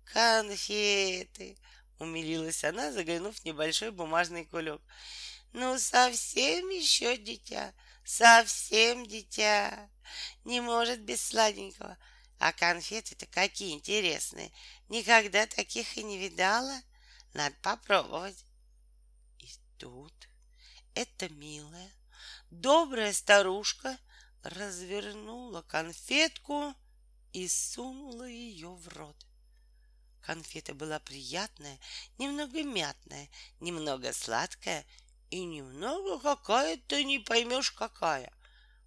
[0.05, 1.57] Конфеты!
[1.99, 4.81] Умилилась она, заглянув в небольшой бумажный кулек.
[5.51, 7.73] Ну, совсем еще дитя,
[8.05, 9.89] совсем дитя.
[10.45, 11.97] Не может без сладенького.
[12.39, 14.51] А конфеты-то какие интересные.
[14.89, 16.81] Никогда таких и не видала.
[17.33, 18.45] Надо попробовать.
[19.39, 20.13] И тут
[20.93, 21.91] эта милая,
[22.49, 23.97] добрая старушка
[24.43, 26.73] развернула конфетку
[27.33, 29.15] и сунула ее в рот.
[30.21, 31.79] Конфета была приятная,
[32.17, 34.85] немного мятная, немного сладкая
[35.29, 38.33] и немного какая-то не поймешь какая.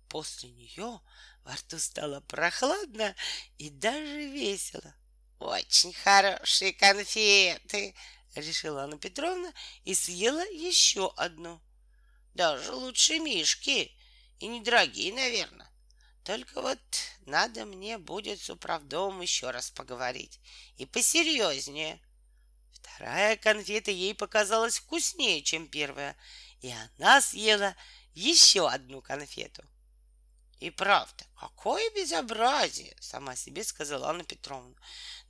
[0.08, 1.00] После нее
[1.44, 3.14] во рту стало прохладно
[3.58, 4.94] и даже весело.
[5.38, 7.94] Очень хорошие конфеты,
[8.34, 9.52] решила Анна Петровна
[9.84, 11.60] и съела еще одну.
[12.34, 13.96] Даже лучше мишки
[14.38, 15.70] и недорогие, наверное.
[16.24, 16.78] Только вот
[17.26, 20.40] надо мне будет с управдом еще раз поговорить.
[20.76, 22.00] И посерьезнее.
[22.72, 26.16] Вторая конфета ей показалась вкуснее, чем первая,
[26.60, 27.74] и она съела
[28.14, 29.62] еще одну конфету.
[30.60, 34.74] И правда, какое безобразие, сама себе сказала Анна Петровна.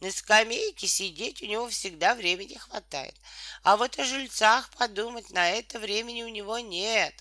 [0.01, 3.15] На скамейке сидеть у него всегда времени хватает,
[3.63, 7.15] а вот о жильцах подумать на это времени у него нет.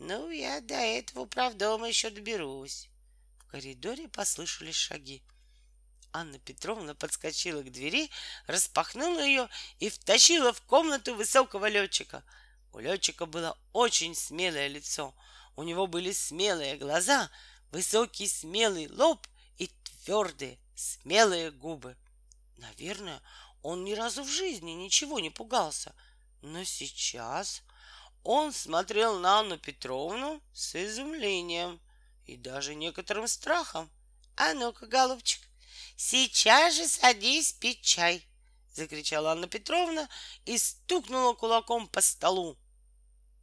[0.00, 2.88] Ну, я до этого управдома еще доберусь.
[3.38, 5.22] В коридоре послышались шаги.
[6.12, 8.10] Анна Петровна подскочила к двери,
[8.48, 12.24] распахнула ее и втащила в комнату высокого летчика.
[12.72, 15.14] У летчика было очень смелое лицо.
[15.60, 17.30] У него были смелые глаза,
[17.70, 21.98] высокий смелый лоб и твердые смелые губы.
[22.56, 23.20] Наверное,
[23.60, 25.94] он ни разу в жизни ничего не пугался,
[26.40, 27.62] но сейчас
[28.22, 31.78] он смотрел на Анну Петровну с изумлением
[32.24, 33.90] и даже некоторым страхом.
[34.36, 35.46] «А ну-ка, голубчик,
[35.94, 38.26] сейчас же садись пить чай!»—
[38.72, 40.08] закричала Анна Петровна
[40.46, 42.56] и стукнула кулаком по столу.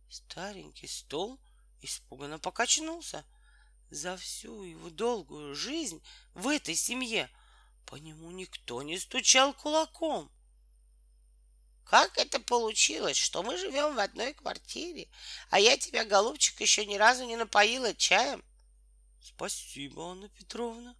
[0.09, 1.39] Старенький стол
[1.81, 3.25] испуганно покачнулся.
[3.89, 6.01] За всю его долгую жизнь
[6.33, 7.29] в этой семье
[7.85, 10.29] по нему никто не стучал кулаком.
[11.85, 15.07] Как это получилось, что мы живем в одной квартире,
[15.49, 18.43] а я тебя, голубчик, еще ни разу не напоила чаем?
[19.21, 20.97] Спасибо, Анна Петровна,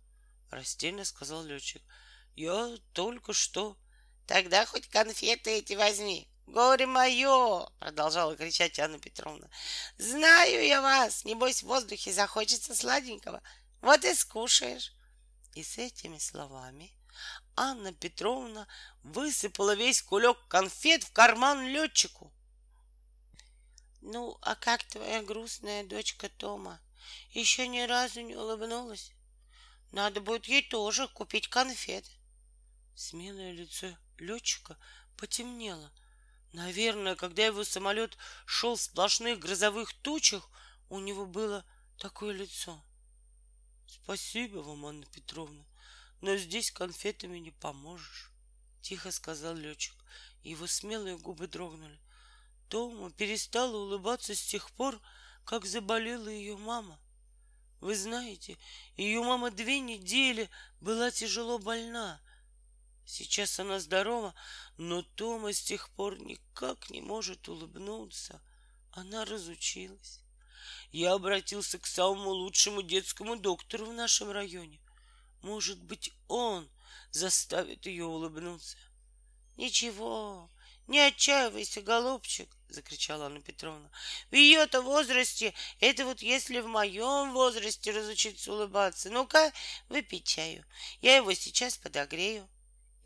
[0.49, 1.81] растерянно сказал летчик.
[2.35, 3.77] Я только что...
[4.27, 6.27] Тогда хоть конфеты эти возьми.
[6.47, 9.49] Горе мое, продолжала кричать Анна Петровна.
[9.97, 13.41] Знаю я вас, небось в воздухе захочется сладенького.
[13.81, 14.93] Вот и скушаешь.
[15.55, 16.93] И с этими словами
[17.57, 18.65] Анна Петровна
[19.03, 22.31] высыпала весь кулек конфет в карман летчику.
[23.99, 26.79] Ну, а как твоя грустная дочка Тома?
[27.31, 29.11] Еще ни разу не улыбнулась.
[29.91, 32.05] Надо будет ей тоже купить конфет.
[32.95, 34.77] Смелое лицо летчика
[35.17, 35.91] потемнело.
[36.57, 38.17] Наверное, когда его самолет
[38.47, 40.49] шел в сплошных грозовых тучах,
[40.89, 41.63] у него было
[41.99, 42.83] такое лицо.
[43.85, 45.63] Спасибо вам, Анна Петровна,
[46.19, 48.31] но здесь конфетами не поможешь,
[48.81, 49.93] тихо сказал летчик.
[50.41, 51.99] Его смелые губы дрогнули.
[52.69, 54.99] Тома перестала улыбаться с тех пор,
[55.45, 56.99] как заболела ее мама.
[57.81, 58.57] Вы знаете,
[58.95, 60.49] ее мама две недели
[60.81, 62.19] была тяжело больна.
[63.07, 64.35] Сейчас она здорова,
[64.77, 68.39] но Тома с тех пор никак не может улыбнуться.
[68.91, 70.21] Она разучилась
[70.91, 74.79] я обратился к самому лучшему детскому доктору в нашем районе.
[75.41, 76.69] Может быть, он
[77.11, 78.77] заставит ее улыбнуться.
[79.55, 80.49] Ничего,
[80.87, 83.89] не отчаивайся, голубчик, закричала Анна Петровна.
[84.31, 89.09] В ее-то возрасте, это вот если в моем возрасте разучиться улыбаться.
[89.09, 89.51] Ну-ка,
[89.89, 90.65] выпей чаю.
[91.01, 92.47] Я его сейчас подогрею.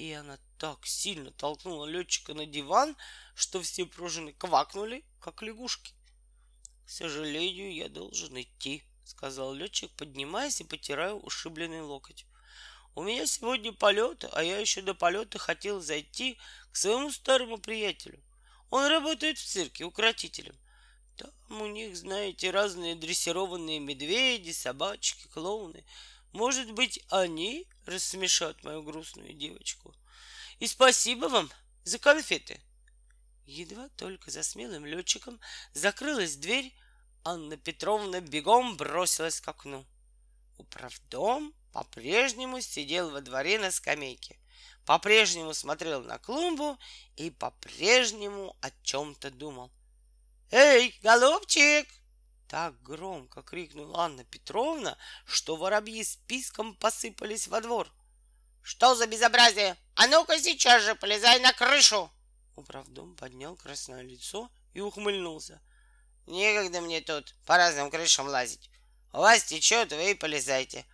[0.02, 2.98] И она так сильно толкнула летчика на диван,
[3.36, 5.94] что все пружины квакнули, как лягушки.
[6.88, 12.26] К сожалению, я должен идти, сказал летчик, поднимаясь и потирая ушибленный локоть.
[12.96, 16.40] У меня сегодня полет, а я еще до полета хотел зайти
[16.72, 18.24] к своему старому приятелю.
[18.72, 20.56] Он работает в цирке укротителем.
[21.16, 25.86] Там у них, знаете, разные дрессированные медведи, собачки, клоуны.
[26.32, 29.94] Может быть, они рассмешат мою грустную девочку.
[30.60, 31.52] И спасибо вам
[31.84, 32.62] за конфеты.
[33.46, 35.40] Едва только за смелым летчиком
[35.74, 36.74] закрылась дверь,
[37.24, 39.86] Анна Петровна бегом бросилась к окну.
[40.58, 44.38] Управдом по-прежнему сидел во дворе на скамейке,
[44.86, 46.80] по-прежнему смотрел на клумбу
[47.18, 49.72] и по-прежнему о чем-то думал.
[50.52, 51.88] «Эй, голубчик!»
[52.52, 57.90] Так громко крикнула Анна Петровна, что воробьи с писком посыпались во двор.
[58.62, 59.78] «Что за безобразие?
[59.96, 62.12] А ну-ка сейчас же полезай на крышу!»
[62.58, 65.62] Управдом поднял красное лицо и ухмыльнулся.
[66.28, 68.70] Некогда мне тут по разным крышам лазить.
[69.14, 70.86] У вас течет, вы и полезайте.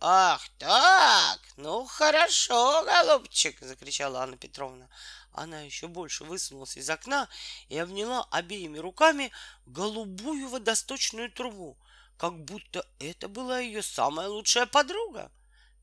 [0.00, 4.88] Ах так, ну хорошо, голубчик, закричала Анна Петровна.
[5.32, 7.28] Она еще больше высунулась из окна
[7.68, 9.30] и обняла обеими руками
[9.66, 11.78] голубую водосточную трубу,
[12.16, 15.30] как будто это была ее самая лучшая подруга.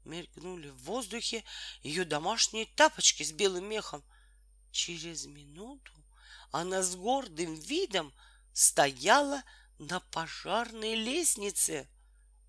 [0.03, 1.43] Мелькнули в воздухе
[1.81, 4.03] ее домашние тапочки с белым мехом.
[4.71, 5.93] Через минуту
[6.51, 8.13] она с гордым видом
[8.53, 9.43] стояла
[9.79, 11.87] на пожарной лестнице.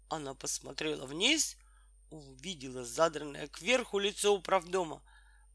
[0.08, 1.56] Она посмотрела вниз,
[2.10, 5.02] увидела задранное кверху лицо управдома.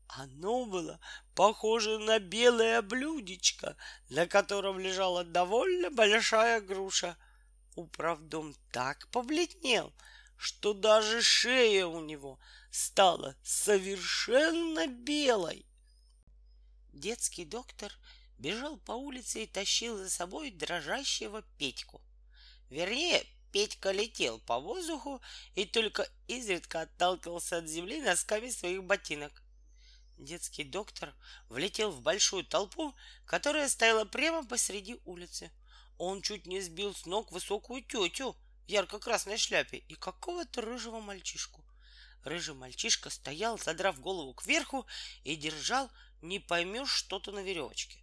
[0.07, 0.99] Оно было
[1.33, 3.75] похоже на белое блюдечко,
[4.09, 7.17] на котором лежала довольно большая груша.
[7.75, 9.93] Управдом так побледнел,
[10.37, 12.39] что даже шея у него
[12.69, 15.65] стала совершенно белой.
[16.91, 17.91] Детский доктор
[18.37, 22.01] бежал по улице и тащил за собой дрожащего Петьку.
[22.69, 25.21] Вернее, Петька летел по воздуху
[25.53, 29.42] и только изредка отталкивался от земли носками своих ботинок.
[30.17, 31.13] Детский доктор
[31.49, 32.95] влетел в большую толпу,
[33.25, 35.51] которая стояла прямо посреди улицы.
[35.97, 41.63] Он чуть не сбил с ног высокую тетю в ярко-красной шляпе и какого-то рыжего мальчишку.
[42.23, 44.85] Рыжий мальчишка стоял, задрав голову кверху
[45.23, 47.99] и держал не поймешь что-то на веревочке.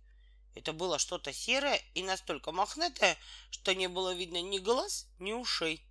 [0.55, 3.17] Это было что-то серое и настолько мохнатое,
[3.51, 5.87] что не было видно ни глаз, ни ушей.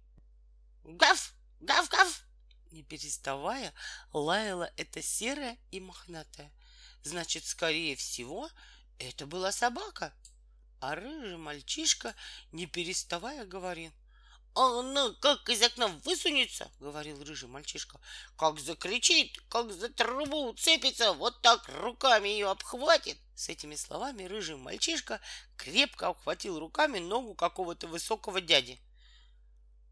[0.84, 1.34] Гав!
[1.60, 2.24] Гав-гав!
[2.72, 3.74] Не переставая,
[4.14, 6.52] лаяла эта серая и мохнатая.
[7.04, 8.50] Значит, скорее всего,
[9.00, 10.14] это была собака.
[10.80, 12.16] А рыжий мальчишка,
[12.52, 13.92] не переставая, говорил.
[14.56, 18.00] «А она как из окна высунется,— говорил рыжий мальчишка,—
[18.38, 23.18] как закричит, как за трубу уцепится, вот так руками ее обхватит.
[23.36, 25.22] С этими словами рыжий мальчишка
[25.56, 28.82] крепко обхватил руками ногу какого-то высокого дяди.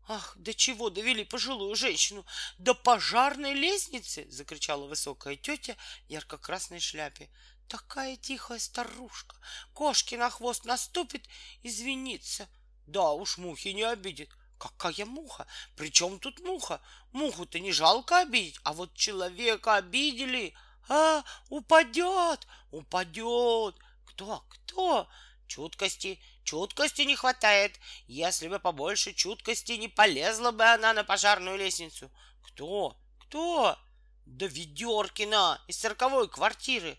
[0.10, 2.26] «Ах, до чего довели пожилую женщину?
[2.58, 5.76] До пожарной лестницы!»— закричала высокая тетя
[6.08, 7.30] в ярко-красной шляпе.
[7.68, 9.36] «Такая тихая старушка!
[9.74, 11.28] Кошки на хвост наступит,
[11.62, 12.48] извинится!»
[12.86, 15.46] «Да уж, мухи не обидит!» Какая муха?
[15.76, 16.82] Причем тут муха?
[17.12, 20.56] Муху-то не жалко обидеть, а вот человека обидели.
[20.90, 23.76] А, упадет, упадет.
[24.06, 25.08] Кто, кто?
[25.48, 27.80] Чуткости, чуткости не хватает.
[28.08, 32.12] Если бы побольше чуткости, не полезла бы она на пожарную лестницу.
[32.44, 32.98] Кто?
[33.20, 33.78] Кто?
[34.26, 36.98] Да Ведеркина из цирковой квартиры.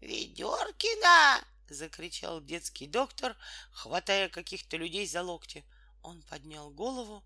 [0.00, 1.42] Ведеркина!
[1.68, 3.36] Закричал детский доктор,
[3.72, 5.64] хватая каких-то людей за локти.
[6.02, 7.24] Он поднял голову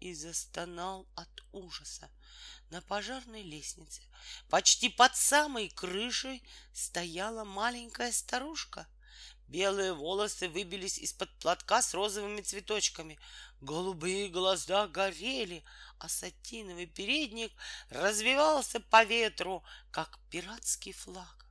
[0.00, 2.10] и застонал от ужаса.
[2.70, 4.02] На пожарной лестнице,
[4.48, 8.86] почти под самой крышей, стояла маленькая старушка.
[9.50, 13.18] Белые волосы выбились из-под платка с розовыми цветочками.
[13.60, 15.64] Голубые глаза горели,
[15.98, 17.50] а сатиновый передник
[17.88, 21.46] развивался по ветру, как пиратский флаг.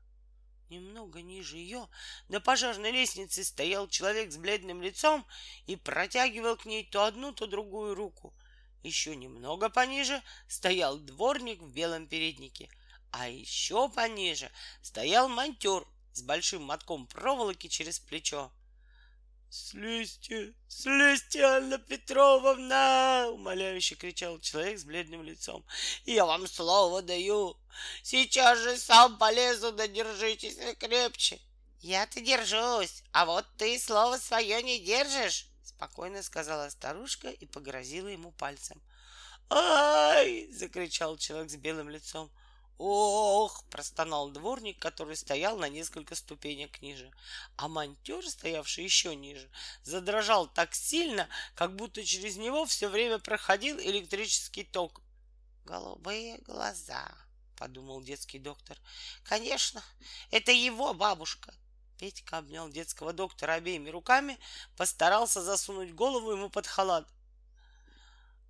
[0.69, 1.89] Немного ниже ее
[2.29, 5.25] на пожарной лестнице стоял человек с бледным лицом
[5.65, 8.33] и протягивал к ней то одну, то другую руку.
[8.81, 12.69] Еще немного пониже стоял дворник в белом переднике,
[13.12, 14.49] а еще пониже
[14.81, 15.85] стоял монтер
[16.19, 18.51] с большим мотком проволоки через плечо.
[19.49, 25.65] «Слезьте, слезьте, Анна Петровна!»— умоляюще кричал человек с бледным лицом.
[26.05, 27.58] «Я вам слово даю!
[28.03, 31.39] Сейчас же сам полезу, да держитесь крепче!»
[31.79, 38.32] «Я-то держусь, а вот ты слово свое не держишь!»— спокойно сказала старушка и погрозила ему
[38.32, 38.79] пальцем.
[39.49, 42.29] «Ай!»— закричал человек с белым лицом.
[42.79, 47.11] «Ох!»— простонал дворник, который стоял на несколько ступенек ниже.
[47.57, 49.51] А монтер, стоявший еще ниже,
[49.83, 55.01] задрожал так сильно, как будто через него все время проходил электрический ток.
[55.65, 57.11] «Голубые глаза»,—
[57.57, 58.77] подумал детский доктор.
[59.23, 59.83] «Конечно,
[60.31, 61.53] это его бабушка».
[61.97, 64.39] Петька обнял детского доктора обеими руками,
[64.77, 67.05] постарался засунуть голову ему под халат.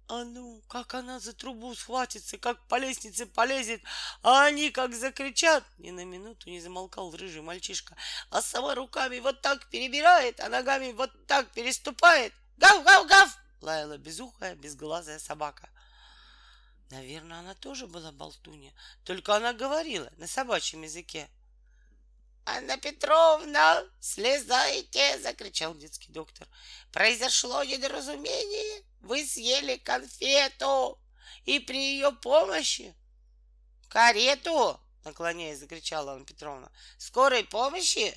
[0.10, 3.84] А ну, как она за трубу схватится, как по лестнице полезет,
[4.24, 5.64] а они как закричат.
[5.78, 7.96] Ни на минуту не замолкал рыжий мальчишка,
[8.32, 12.34] а сама руками вот так перебирает, а ногами вот так переступает.
[12.58, 13.38] Гав-гав-гав!
[13.62, 15.70] Лаяла безухая, безглазая собака.
[16.90, 21.30] Наверное, она тоже была болтунья, только она говорила на собачьем языке.
[22.46, 26.48] «Анна Петровна, слезайте!»— закричал детский доктор.
[26.92, 28.89] «Произошло недоразумение.
[29.02, 31.00] Вы съели конфету,
[31.46, 32.96] и при ее помощи...»
[33.88, 36.72] «Карету!»— наклоняясь, закричала Анна Петровна.
[36.98, 38.16] «Скорой помощи?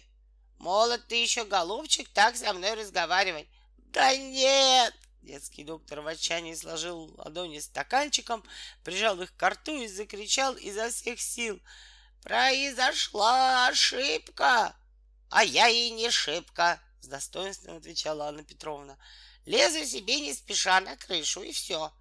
[0.58, 7.14] Молод ты еще, голубчик, так со мной разговаривать!» «Да нет!» Детский доктор в отчаянии сложил
[7.16, 8.44] ладони стаканчиком,
[8.82, 11.60] прижал их к рту и закричал изо всех сил—
[12.22, 14.76] Произошла ошибка.
[15.28, 18.96] А я и не шибко, с достоинством отвечала Анна Петровна.
[19.44, 21.92] Лезу себе не спеша на крышу, и все.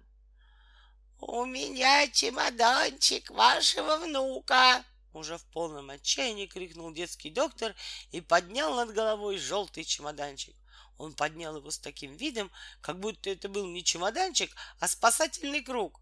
[1.18, 7.74] У меня чемоданчик вашего внука, уже в полном отчаянии крикнул детский доктор
[8.10, 10.56] и поднял над головой желтый чемоданчик.
[10.98, 12.50] Он поднял его с таким видом,
[12.80, 16.00] как будто это был не чемоданчик, а спасательный круг.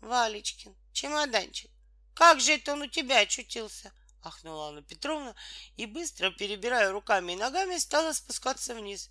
[0.00, 1.70] Валечкин, чемоданчик,
[2.14, 3.92] как же это он у тебя очутился?
[4.22, 5.34] Ахнула Анна Петровна
[5.76, 9.10] и, быстро перебирая руками и ногами, стала спускаться вниз.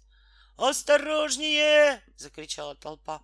[0.60, 3.22] «Осторожнее!»— закричала толпа.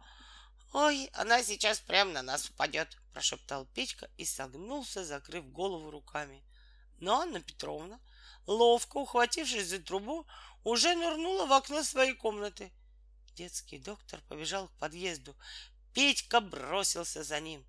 [0.71, 6.41] «Ой, она сейчас прямо на нас упадет!»— прошептал Петька и согнулся, закрыв голову руками.
[6.99, 7.99] Но Анна Петровна,
[8.47, 10.25] ловко ухватившись за трубу,
[10.63, 12.71] уже нырнула в окно своей комнаты.
[13.35, 15.35] Детский доктор побежал к подъезду.
[15.93, 17.65] Петька бросился за ним.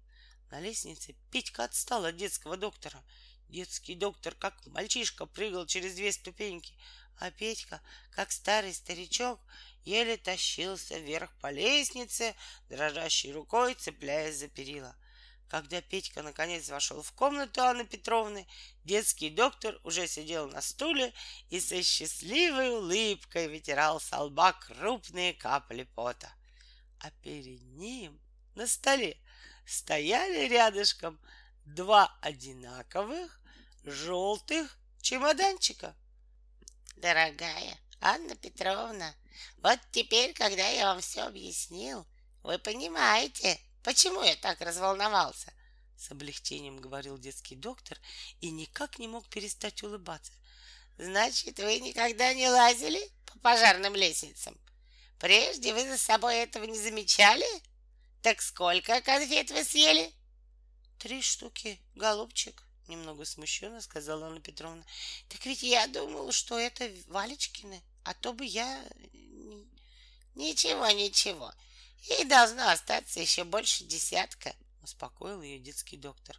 [0.52, 3.02] На лестнице Петька отстал от детского доктора.
[3.48, 6.76] Детский доктор, как мальчишка, прыгал через две ступеньки,
[7.18, 9.40] а Петька, как старый старичок,
[9.84, 12.34] еле тащился вверх по лестнице,
[12.68, 14.96] дрожащей рукой цепляясь за перила.
[15.48, 18.48] Когда Петька наконец вошел в комнату Анны Петровны,
[18.84, 21.12] детский доктор уже сидел на стуле
[21.50, 26.32] и со счастливой улыбкой вытирал с лба крупные капли пота.
[26.98, 28.20] А перед ним
[28.56, 29.16] на столе
[29.64, 31.20] стояли рядышком
[31.64, 33.40] два одинаковых
[33.84, 35.94] желтых чемоданчика.
[36.96, 39.14] Дорогая Анна Петровна,
[39.58, 42.06] вот теперь, когда я вам все объяснил,
[42.42, 45.52] вы понимаете, почему я так разволновался?
[45.98, 47.98] С облегчением говорил детский доктор
[48.40, 50.32] и никак не мог перестать улыбаться.
[50.96, 54.58] Значит, вы никогда не лазили по пожарным лестницам?
[55.18, 57.46] Прежде вы за собой этого не замечали?
[58.22, 60.14] Так сколько конфет вы съели?
[60.98, 64.84] Три штуки, голубчик, немного смущенно сказала Анна Петровна.
[65.28, 68.84] Так ведь я думала, что это Валечкины, а то бы я...
[70.34, 71.52] Ничего, ничего.
[72.18, 76.38] И должно остаться еще больше десятка, успокоил ее детский доктор.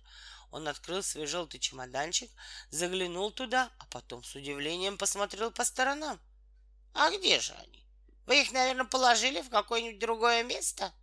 [0.52, 2.32] Он открыл свой желтый чемоданчик,
[2.70, 6.20] заглянул туда, а потом с удивлением посмотрел по сторонам.
[6.94, 7.86] А где же они?
[8.26, 10.94] Вы их, наверное, положили в какое-нибудь другое место?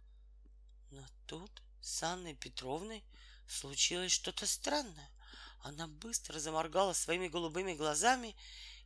[0.90, 3.04] Но тут с Анной Петровной
[3.46, 5.10] случилось что-то странное.
[5.64, 8.36] Она быстро заморгала своими голубыми глазами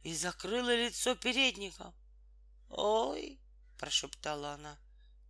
[0.04, 1.92] и закрыла лицо передником.
[2.68, 3.40] «Ой!»—
[3.78, 4.78] прошептала она.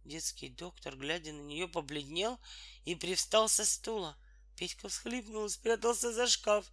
[0.04, 2.38] Детский доктор, глядя на нее, побледнел
[2.84, 4.18] и привстал со стула.
[4.56, 6.70] Петька всхлипнул и спрятался за шкаф.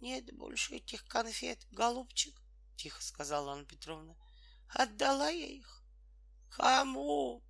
[0.00, 2.40] «Нет больше этих конфет, голубчик»,—
[2.76, 4.14] тихо сказала Анна Петровна.
[4.68, 5.82] «Отдала я их».
[6.50, 7.42] «Кому?»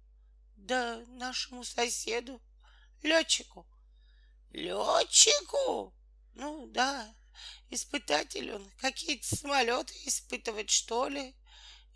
[0.56, 2.40] «Да нашему соседу,
[3.02, 3.66] летчику».
[4.50, 5.94] «Летчику?»
[6.34, 7.14] «Ну да,
[7.70, 8.70] испытатель он.
[8.78, 11.34] Какие-то самолеты испытывать, что ли?»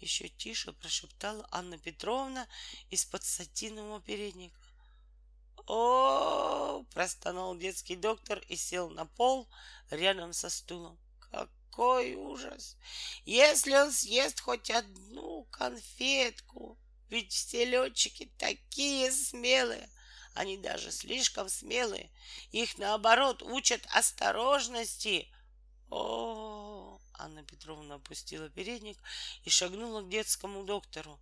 [0.00, 2.48] Еще тише прошептала Анна Петровна
[2.90, 4.59] из-под сатинового передника.
[5.66, 9.48] О, простонал детский доктор и сел на пол
[9.90, 10.98] рядом со стулом.
[11.30, 12.76] Какой ужас!
[13.24, 16.78] Если он съест хоть одну конфетку,
[17.09, 19.88] ведь все летчики такие смелые,
[20.35, 22.11] они даже слишком смелые.
[22.51, 25.28] Их, наоборот, учат осторожности.
[25.91, 28.99] О, Анна Петровна опустила передник
[29.45, 31.20] и шагнула к детскому доктору.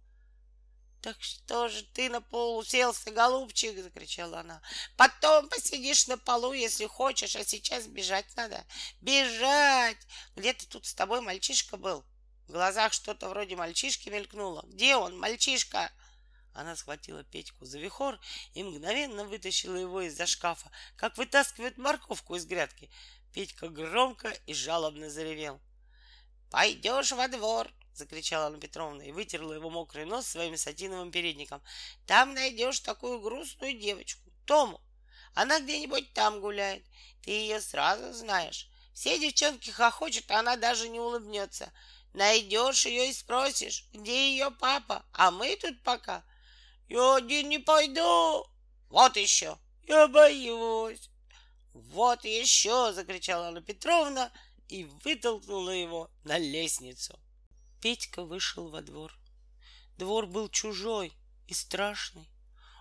[1.03, 4.61] «Так что же ты на пол уселся, голубчик?»— закричала она.
[4.97, 8.65] «Потом посидишь на полу, если хочешь, а сейчас бежать надо.
[9.01, 9.97] Бежать!
[10.37, 12.05] Где-то тут с тобой мальчишка был.
[12.47, 14.63] В глазах что-то вроде мальчишки мелькнуло.
[14.67, 15.91] Где он, мальчишка?»
[16.53, 18.18] Она схватила Петьку за вихор
[18.55, 22.90] и мгновенно вытащила его из-за шкафа, как вытаскивают морковку из грядки.
[23.32, 25.61] Петька громко и жалобно заревел.
[26.51, 31.61] «Пойдешь во двор,— закричала Анна Петровна и вытерла его мокрый нос своим сатиновым передником.
[32.07, 34.80] «Там найдешь такую грустную девочку, Тому.
[35.34, 36.84] Она где-нибудь там гуляет.
[37.22, 38.68] Ты ее сразу знаешь.
[38.94, 41.72] Все девчонки хохочут, а она даже не улыбнется.
[42.14, 46.24] Найдешь ее и спросишь, где ее папа, а мы тут пока.
[46.91, 48.45] Я один не пойду.
[48.88, 49.57] Вот еще.
[49.86, 51.09] Я боюсь.
[51.72, 54.32] Вот еще, закричала Анна Петровна
[54.68, 57.16] и вытолкнула его на лестницу.
[57.80, 59.16] Петька вышел во двор.
[59.99, 61.12] Двор был чужой
[61.47, 62.28] и страшный.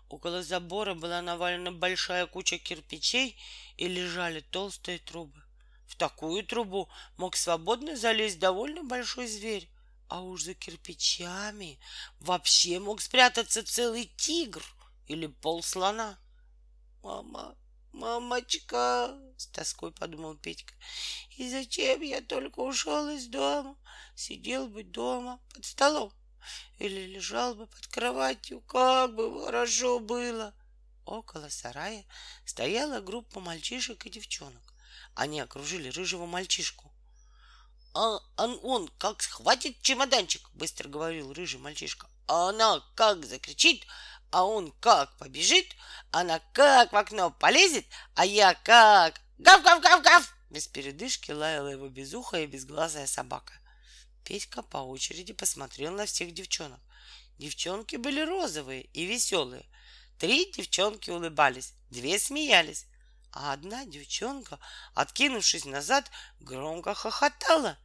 [0.10, 3.39] Около забора была навалена большая куча кирпичей
[3.78, 5.39] и лежали толстые трубы.
[5.86, 9.70] В такую трубу мог свободно залезть довольно большой зверь,
[10.10, 11.80] а уж за кирпичами
[12.20, 14.64] вообще мог спрятаться целый тигр
[15.07, 16.20] или полслона.
[17.03, 17.55] Мама,
[17.93, 20.74] мамочка, с тоской подумал Петька,
[21.38, 23.78] и зачем я только ушел из дома?
[24.16, 26.12] сидел бы дома под столом
[26.78, 30.53] или лежал бы под кроватью, как бы хорошо было.
[31.05, 32.05] Около сарая
[32.45, 34.74] стояла группа мальчишек и девчонок.
[35.16, 36.89] Они окружили рыжего мальчишку.
[37.94, 42.08] А, а он как схватит чемоданчик, быстро говорил рыжий мальчишка.
[42.28, 43.86] А она как закричит,
[44.32, 45.76] а он как побежит,
[46.12, 47.86] она как в окно полезет,
[48.16, 49.22] а я как...
[49.40, 50.36] Гав-гав-гав-гав!
[50.50, 53.54] Без передышки лаяла его безухая и безглазая собака.
[54.24, 56.80] Петька по очереди посмотрел на всех девчонок.
[57.38, 59.66] Девчонки были розовые и веселые.
[60.18, 62.86] Три девчонки улыбались, две смеялись,
[63.32, 64.60] а одна девчонка,
[64.94, 66.10] откинувшись назад,
[66.40, 67.78] громко хохотала,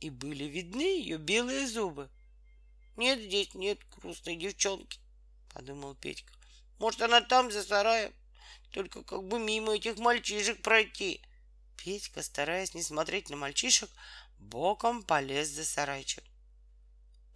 [0.00, 2.10] и были видны ее белые зубы.
[2.96, 4.98] «Нет здесь нет грустной девчонки»,—
[5.52, 6.32] подумал Петька.
[6.78, 8.12] «Может, она там, за сараем?
[8.70, 11.20] Только как бы мимо этих мальчишек пройти».
[11.76, 13.90] Петька, стараясь не смотреть на мальчишек,
[14.38, 16.24] боком полез за сарайчик.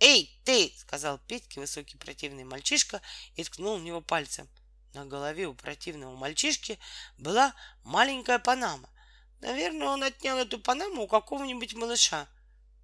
[0.01, 3.03] «Эй, ты!»— сказал Петьке высокий противный мальчишка
[3.37, 4.49] и ткнул в него пальцем.
[4.93, 6.79] На голове у противного мальчишки
[7.17, 8.89] была маленькая панама.
[9.41, 12.29] Наверное, он отнял эту панаму у какого-нибудь малыша.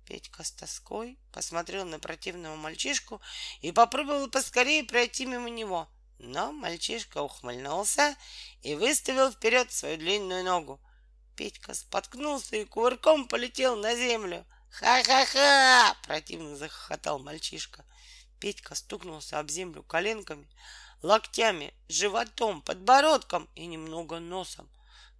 [0.07, 3.21] Петька с тоской посмотрел на противного мальчишку
[3.61, 5.89] и попробовал поскорее пройти мимо него.
[6.19, 8.17] Но мальчишка ухмыльнулся
[8.63, 10.81] и выставил вперед свою длинную ногу.
[11.35, 14.47] Петька споткнулся и кувырком полетел на землю.
[14.71, 17.85] «Ха-ха-ха!»— противно захохотал мальчишка.
[18.39, 20.49] Петька стукнулся об землю коленками,
[21.07, 24.69] локтями, животом, подбородком и немного носом.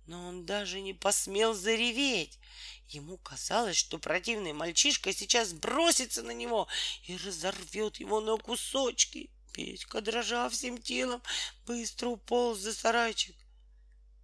[0.07, 2.41] Но он даже не посмел зареветь.
[2.89, 6.67] Ему казалось, что противный мальчишка сейчас бросится на него
[7.05, 9.31] и разорвет его на кусочки.
[9.53, 11.23] Петька, дрожа всем телом,
[11.67, 13.37] быстро уполз за сарайчик.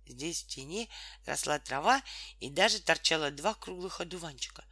[0.06, 0.90] Здесь в тени
[1.26, 2.02] росла трава
[2.40, 4.64] и даже торчало два круглых одуванчика.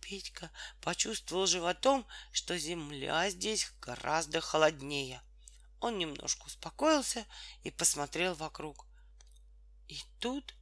[0.00, 5.22] Петька почувствовал животом, что земля здесь гораздо холоднее.
[5.80, 7.26] Он немножко успокоился
[7.62, 8.86] и посмотрел вокруг.
[9.86, 10.54] И тут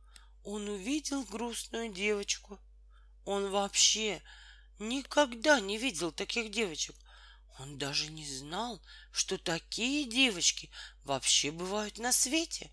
[0.45, 2.61] он увидел грустную девочку.
[3.25, 4.23] Он вообще
[4.79, 6.95] никогда не видел таких девочек.
[7.59, 10.71] Он даже не знал, что такие девочки
[11.05, 12.71] вообще бывают на свете.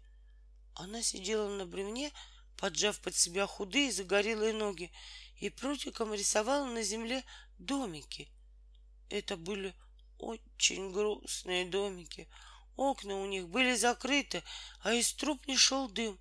[0.76, 2.12] Она сидела на бревне,
[2.58, 4.92] поджав под себя худые загорелые ноги,
[5.38, 7.24] и прутиком рисовала на земле
[7.58, 8.30] домики.
[9.10, 9.74] Это были
[10.24, 12.30] очень грустные домики.
[12.76, 14.44] Окна у них были закрыты,
[14.82, 16.20] а из труб не шел дым.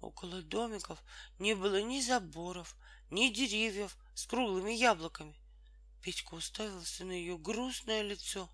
[0.00, 0.98] Около домиков
[1.38, 2.76] не было ни заборов,
[3.10, 5.34] ни деревьев с круглыми яблоками.
[6.02, 8.50] Петька уставился на ее грустное лицо.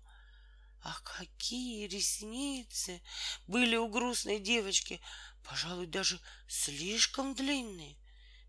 [0.83, 3.01] Ах, какие ресницы
[3.47, 5.01] были у грустной девочки,
[5.43, 7.97] пожалуй, даже слишком длинные.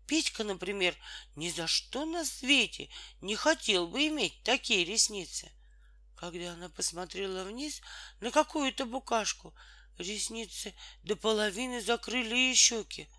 [0.07, 0.95] Петька, например,
[1.35, 2.89] ни за что на свете
[3.21, 5.51] не хотел бы иметь такие ресницы.
[6.23, 7.81] Когда она посмотрела вниз
[8.21, 9.53] на какую-то букашку,
[9.97, 13.09] Ресницы до половины закрыли ей щеки.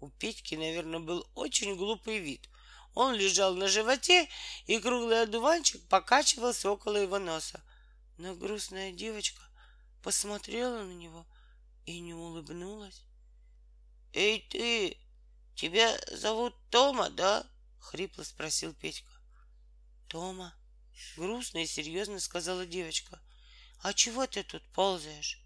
[0.00, 2.48] У Петьки, наверное, был очень глупый вид.
[2.94, 4.26] Он лежал на животе,
[4.64, 7.62] и круглый одуванчик покачивался около его носа.
[8.16, 9.42] Но грустная девочка
[10.02, 11.26] посмотрела на него
[11.84, 13.04] и не улыбнулась.—
[14.14, 14.96] Эй ты,
[15.54, 17.46] тебя зовут Тома, да?—
[17.80, 19.12] хрипло спросил Петька.—
[20.08, 20.54] Тома,—
[21.16, 23.20] грустно и серьезно сказала девочка.—
[23.82, 25.40] А чего ты тут ползаешь?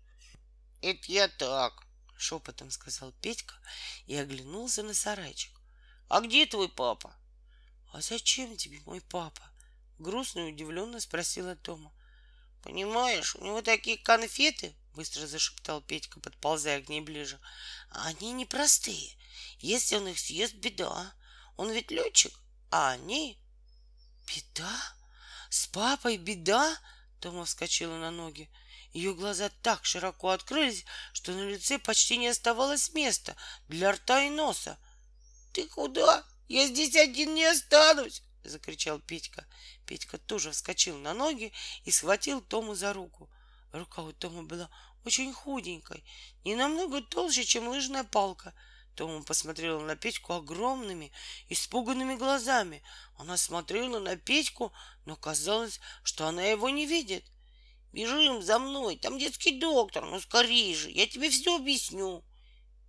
[0.81, 1.87] Это я так,
[2.19, 3.55] шепотом сказал Петька
[4.07, 5.53] и оглянулся на сарайчик.
[6.09, 7.17] А где твой папа?
[7.93, 9.43] А зачем тебе мой папа?
[9.99, 11.93] Грустно и удивленно спросила Тома.
[12.63, 17.39] Понимаешь, у него такие конфеты, быстро зашептал Петька, подползая к ней ближе.
[17.91, 19.17] А они непростые.
[19.59, 21.15] Если он их съест, беда.
[21.57, 22.33] Он ведь летчик,
[22.71, 23.39] а они...
[24.27, 24.94] Беда?
[25.55, 26.77] С папой беда?
[27.21, 28.51] Тома вскочила на ноги.
[28.93, 33.37] Ее глаза так широко открылись, что на лице почти не оставалось места
[33.69, 34.77] для рта и носа.
[35.53, 36.27] «Ты куда?
[36.49, 39.47] Я здесь один не останусь!»— закричал Петька.
[39.87, 41.53] Петька тоже вскочил на ноги
[41.85, 43.31] и схватил Тому за руку.
[43.71, 44.69] Рука у Тома была
[45.05, 46.03] очень худенькой,
[46.45, 48.55] не намного толще, чем лыжная палка.
[48.95, 51.13] Тома посмотрела на Петьку огромными,
[51.49, 52.83] испуганными глазами.
[53.17, 54.73] Она смотрела на Петьку,
[55.05, 57.25] но казалось, что она его не видит.
[57.93, 62.25] Бежим за мной, там детский доктор, ну скорее же, я тебе все объясню.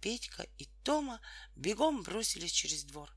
[0.01, 1.19] Петька и Тома
[1.55, 3.11] бегом бросились через двор.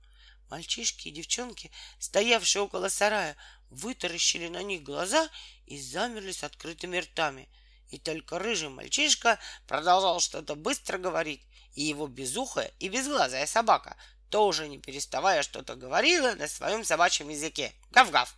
[0.51, 3.37] Мальчишки и девчонки, стоявшие около сарая,
[3.71, 5.29] вытаращили на них глаза
[5.67, 7.49] и замерли с открытыми ртами.
[7.91, 11.43] И только рыжий мальчишка продолжал что-то быстро говорить,
[11.75, 13.97] и его безухая и безглазая собака,
[14.31, 17.75] тоже не переставая что-то говорила на своем собачьем языке.
[17.91, 18.37] Гав-гав!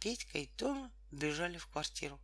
[0.00, 2.20] Петька и Тома бежали в квартиру.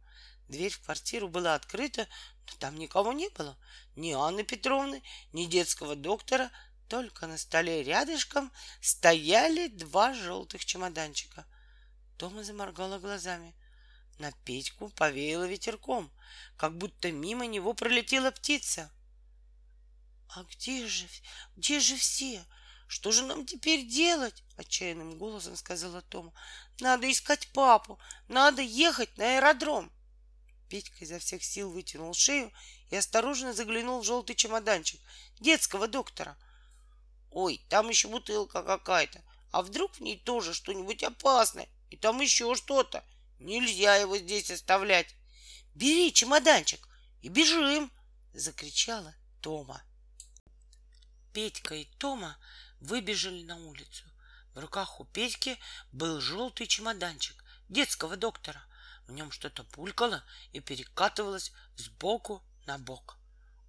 [0.49, 2.09] Дверь в квартиру была открыта,
[2.47, 3.57] но там никого не было.
[3.97, 6.51] Ни Анны Петровны, ни детского доктора.
[6.89, 11.47] Только на столе рядышком стояли два желтых чемоданчика.
[12.17, 13.55] Тома заморгала глазами.
[14.19, 16.11] На Петьку повеяло ветерком,
[16.57, 18.91] как будто мимо него пролетела птица.—
[20.29, 21.07] А где же,
[21.57, 22.45] где же все?
[22.87, 26.33] Что же нам теперь делать?— отчаянным голосом сказала Тома.—
[26.81, 27.99] Надо искать папу,
[28.29, 29.93] надо ехать на аэродром.
[30.69, 32.53] Петька изо всех сил вытянул шею
[32.91, 35.01] и осторожно заглянул в желтый чемоданчик
[35.41, 36.37] детского доктора.
[37.31, 39.23] Ой, там еще бутылка какая-то.
[39.51, 41.69] А вдруг в ней тоже что-нибудь опасное?
[41.91, 43.05] И там еще что-то.
[43.39, 45.15] Нельзя его здесь оставлять.
[45.75, 46.87] Бери чемоданчик
[47.23, 47.91] и бежим,
[48.35, 49.83] закричала Тома.
[51.39, 52.37] Петька и Тома
[52.81, 54.03] выбежали на улицу.
[54.55, 55.57] В руках у Петьки
[55.93, 58.61] был желтый чемоданчик детского доктора.
[59.07, 63.19] В нем что-то пулькало и перекатывалось сбоку на бок.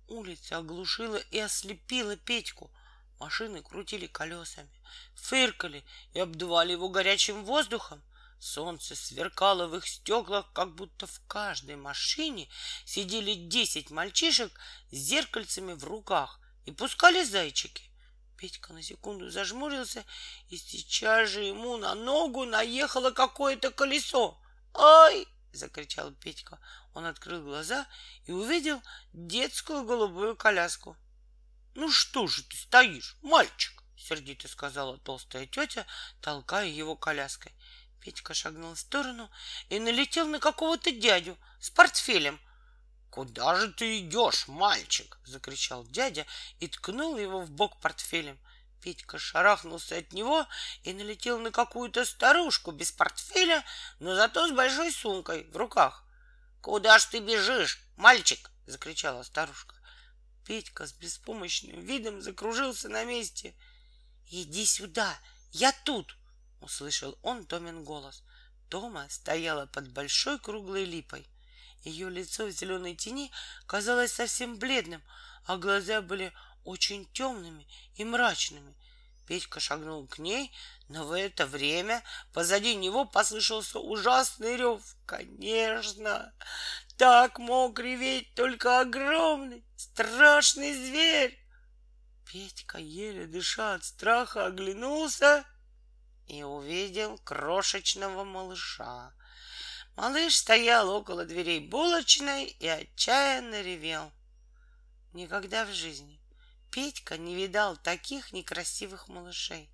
[0.08, 2.72] Улица оглушила и ослепила Петьку.
[3.20, 4.82] Машины крутили колесами,
[5.14, 8.02] фыркали и обдували его горячим воздухом.
[8.40, 12.50] Солнце сверкало в их стеклах, как будто в каждой машине
[12.86, 14.60] сидели десять мальчишек
[14.90, 17.84] с зеркальцами в руках и пускали зайчики.
[18.38, 20.05] Петька на секунду зажмурился,
[20.47, 24.39] и сейчас же ему на ногу наехало какое-то колесо.
[24.74, 26.60] «Ай!»— закричал Петька.
[26.93, 27.86] Он открыл глаза
[28.26, 28.82] и увидел
[29.12, 30.95] детскую голубую коляску.
[31.76, 35.86] «Ну что же ты стоишь, мальчик?»— сердито сказала толстая тетя,
[36.22, 37.53] толкая его коляской.
[37.99, 39.30] Петька шагнул в сторону
[39.70, 42.39] и налетел на какого-то дядю с портфелем.
[43.10, 46.28] «Куда же ты идешь, мальчик?»— закричал дядя
[46.60, 48.39] и ткнул его в бок портфелем.
[48.82, 50.47] Петька шарахнулся от него
[50.84, 53.66] и налетел на какую-то старушку без портфеля,
[53.99, 56.05] но зато с большой сумкой в руках.
[56.62, 59.76] «Куда ж ты бежишь, мальчик?»— закричала старушка.
[60.45, 63.55] Петька с беспомощным видом закружился на месте.
[64.28, 65.20] «Иди сюда,
[65.51, 66.16] я тут!»—
[66.62, 68.24] услышал он Томин голос.
[68.70, 71.28] Тома стояла под большой круглой липой.
[71.84, 73.32] Ее лицо в зеленой тени
[73.66, 75.02] казалось совсем бледным,
[75.46, 78.76] а глаза были очень темными и мрачными.
[79.28, 80.52] Петька шагнул к ней,
[80.88, 82.04] но в это время
[82.34, 84.82] позади него послышался ужасный рев.
[85.06, 86.34] Конечно,
[86.98, 91.40] так мог реветь только огромный, страшный зверь.
[92.26, 95.46] Петька, еле дыша от страха, оглянулся
[96.28, 99.14] и увидел крошечного малыша.
[99.96, 104.12] Малыш стоял около дверей булочной и отчаянно ревел.
[105.14, 106.20] Никогда в жизни
[106.72, 109.70] Петька не видал таких некрасивых малышей.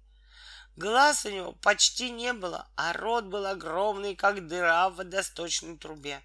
[0.76, 6.22] Глаз у него почти не было, а рот был огромный, как дыра в водосточной трубе.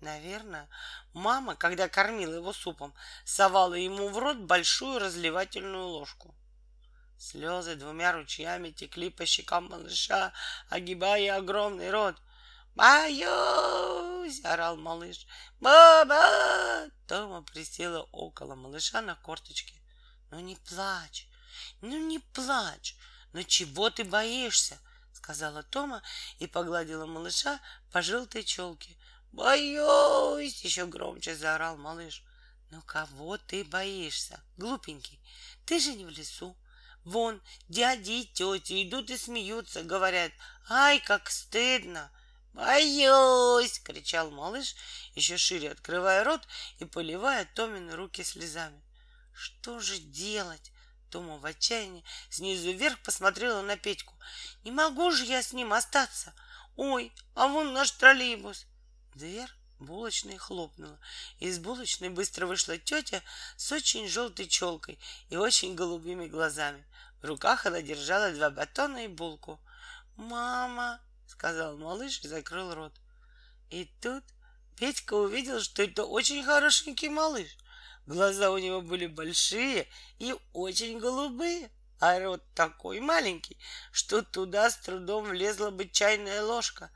[0.00, 0.68] Наверное,
[1.12, 2.94] мама, когда кормила его супом,
[3.24, 6.34] совала ему в рот большую разливательную ложку.
[7.18, 10.32] Слезы двумя ручьями текли по щекам малыша,
[10.68, 12.16] огибая огромный рот.
[12.74, 15.26] «Боюсь!»— орал малыш.
[15.60, 19.74] «Баба!» Тома присела около малыша на корточке.
[20.30, 21.28] «Ну не плачь!
[21.80, 22.96] Ну не плачь!
[23.32, 24.78] Ну чего ты боишься?»—
[25.12, 26.02] сказала Тома
[26.40, 27.60] и погладила малыша
[27.92, 28.96] по желтой челке.
[29.30, 32.24] «Боюсь!»— еще громче заорал малыш.
[32.70, 35.20] «Ну кого ты боишься, глупенький?
[35.64, 36.56] Ты же не в лесу.
[37.04, 40.32] Вон, дяди и тети идут и смеются, говорят,
[40.68, 42.10] ай, как стыдно.
[42.54, 44.76] «Боюсь!»— кричал малыш,
[45.14, 46.40] еще шире открывая рот
[46.78, 48.80] и поливая Томины руки слезами.
[49.32, 50.70] «Что же делать?»
[51.10, 54.14] Тома в отчаянии снизу вверх посмотрела на Петьку.
[54.62, 56.32] «Не могу же я с ним остаться!
[56.76, 58.66] Ой, а вон наш троллейбус!»
[59.14, 59.50] Дверь
[59.80, 60.98] булочной хлопнула.
[61.40, 63.22] Из булочной быстро вышла тетя
[63.56, 64.98] с очень желтой челкой
[65.28, 66.86] и очень голубыми глазами.
[67.20, 69.60] В руках она держала два батона и булку.
[70.16, 71.00] «Мама!»—
[71.34, 72.94] сказал малыш и закрыл рот.
[73.70, 74.24] И тут
[74.76, 77.56] Петька увидел, что это очень хорошенький малыш.
[78.06, 83.58] Глаза у него были большие и очень голубые, а рот такой маленький,
[83.90, 86.90] что туда с трудом влезла бы чайная ложка.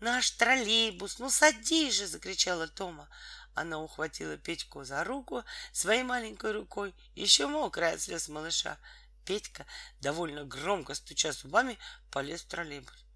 [0.00, 3.08] «Наш троллейбус, ну садись же!»— закричала Тома.
[3.54, 8.78] Она ухватила Петьку за руку своей маленькой рукой, еще мокрая от слез малыша.
[9.24, 9.66] Петька,
[10.00, 11.78] довольно громко стуча зубами,
[12.10, 13.07] полез в троллейбус.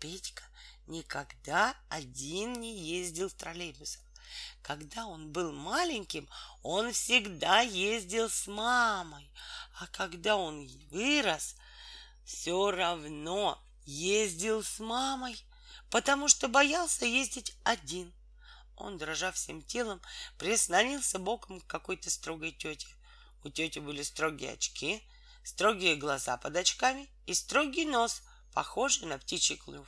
[0.00, 0.42] Петька
[0.86, 4.02] никогда один не ездил в троллейбусах.
[4.62, 6.28] Когда он был маленьким,
[6.62, 9.30] он всегда ездил с мамой.
[9.78, 11.56] А когда он вырос,
[12.24, 15.36] все равно ездил с мамой,
[15.90, 18.12] потому что боялся ездить один.
[18.76, 20.00] Он, дрожа всем телом,
[20.38, 22.86] прислонился боком к какой-то строгой тете.
[23.44, 25.02] У тети были строгие очки,
[25.44, 28.22] строгие глаза под очками и строгий нос,
[28.52, 29.86] похожий на птичий клюв.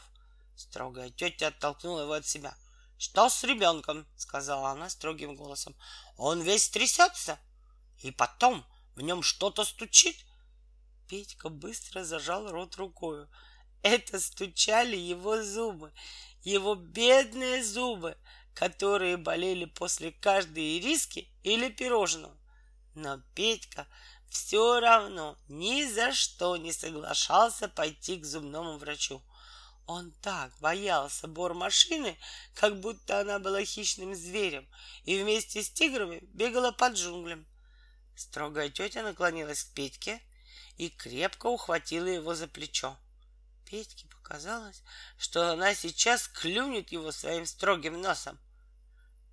[0.57, 2.55] Строгая тетя оттолкнула его от себя.
[2.99, 5.75] «Что с ребенком?»— сказала она строгим голосом.
[6.17, 7.39] «Он весь трясется,
[7.99, 10.17] и потом в нем что-то стучит».
[11.09, 13.29] Петька быстро зажал рот рукою.
[13.83, 15.93] Это стучали его зубы,
[16.43, 18.17] его бедные зубы,
[18.55, 22.37] которые болели после каждой ириски или пирожного.
[22.95, 23.87] Но Петька
[24.33, 29.23] все равно ни за что не соглашался пойти к зубному врачу.
[29.87, 32.19] Он так боялся бор-машины,
[32.55, 34.67] как будто она была хищным зверем
[35.05, 37.47] и вместе с тиграми бегала под джунглям.
[38.17, 40.23] Строгая тетя наклонилась к Петьке
[40.79, 42.97] и крепко ухватила его за плечо.
[43.67, 44.83] Петьке показалось,
[45.19, 48.39] что она сейчас клюнет его своим строгим носом.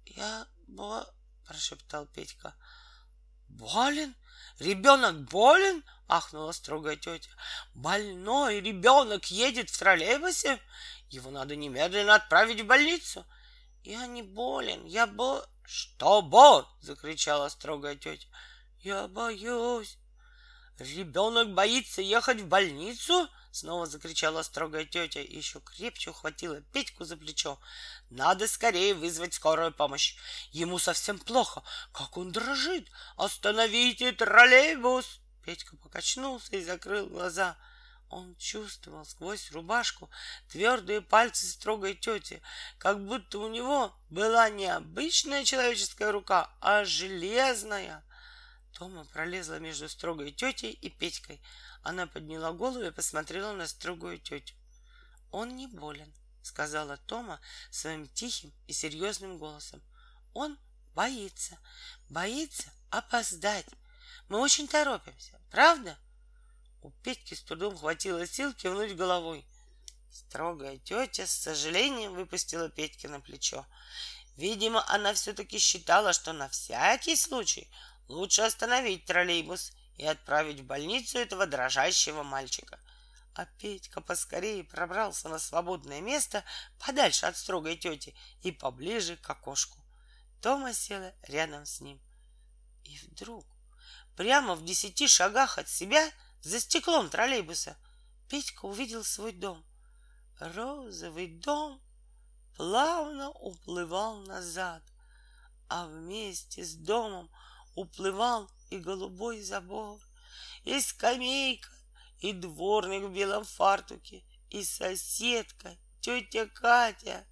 [0.06, 1.08] «Я бо...»—
[1.46, 2.54] прошептал Петька.
[3.48, 4.14] «Болен?
[4.60, 7.30] Ребенок болен?»— Ахнула строгая тетя.
[7.76, 10.60] Больной ребенок едет в троллейбусе?
[11.10, 13.26] Его надо немедленно отправить в больницу.
[13.84, 15.48] Я не болен, я бо...
[15.64, 16.68] Что бо?
[16.82, 18.28] Закричала строгая тетя.
[18.80, 20.00] Я боюсь.
[20.80, 23.30] Ребенок боится ехать в больницу?
[23.52, 27.60] Снова закричала строгая тетя и еще крепче ухватила Петьку за плечо.
[28.10, 30.16] Надо скорее вызвать скорую помощь.
[30.52, 31.64] Ему совсем плохо.
[31.92, 32.88] Как он дрожит.
[33.18, 35.20] Остановите троллейбус.
[35.44, 37.58] Петька покачнулся и закрыл глаза.
[38.10, 40.10] Он чувствовал сквозь рубашку
[40.50, 42.42] твердые пальцы строгой тети,
[42.80, 48.04] как будто у него была не обычная человеческая рука, а железная.
[48.74, 51.42] Тома пролезла между строгой тетей и Петькой.
[51.82, 54.56] Она подняла голову и посмотрела на строгую тетю.
[55.32, 57.40] «Он не болен»,— сказала Тома
[57.72, 59.82] своим тихим и серьезным голосом.
[60.34, 60.58] «Он
[60.94, 61.58] боится,
[62.10, 63.66] боится опоздать.
[64.28, 65.98] Мы очень торопимся, правда?»
[66.82, 69.46] У Петьки с трудом хватило сил кивнуть головой.
[70.12, 73.66] Строгая тетя с сожалением выпустила Петьки на плечо.
[74.38, 77.70] Видимо, она все-таки считала, что на всякий случай
[78.08, 82.80] лучше остановить троллейбус и отправить в больницу этого дрожащего мальчика.
[83.34, 86.44] А Петька поскорее пробрался на свободное место
[86.80, 89.78] подальше от строгой тети и поближе к окошку.
[90.42, 92.02] Тома села рядом с ним.
[92.86, 93.46] И вдруг,
[94.16, 96.10] прямо в десяти шагах от себя,
[96.42, 97.78] за стеклом троллейбуса,
[98.30, 99.66] Петька увидел свой дом.
[100.40, 101.82] Розовый дом
[102.56, 104.82] плавно уплывал назад,
[105.68, 107.30] а вместе с домом
[107.76, 110.00] уплывал и голубой забор,
[110.64, 111.70] и скамейка,
[112.20, 117.26] и дворник в белом фартуке, и соседка, тетя Катя.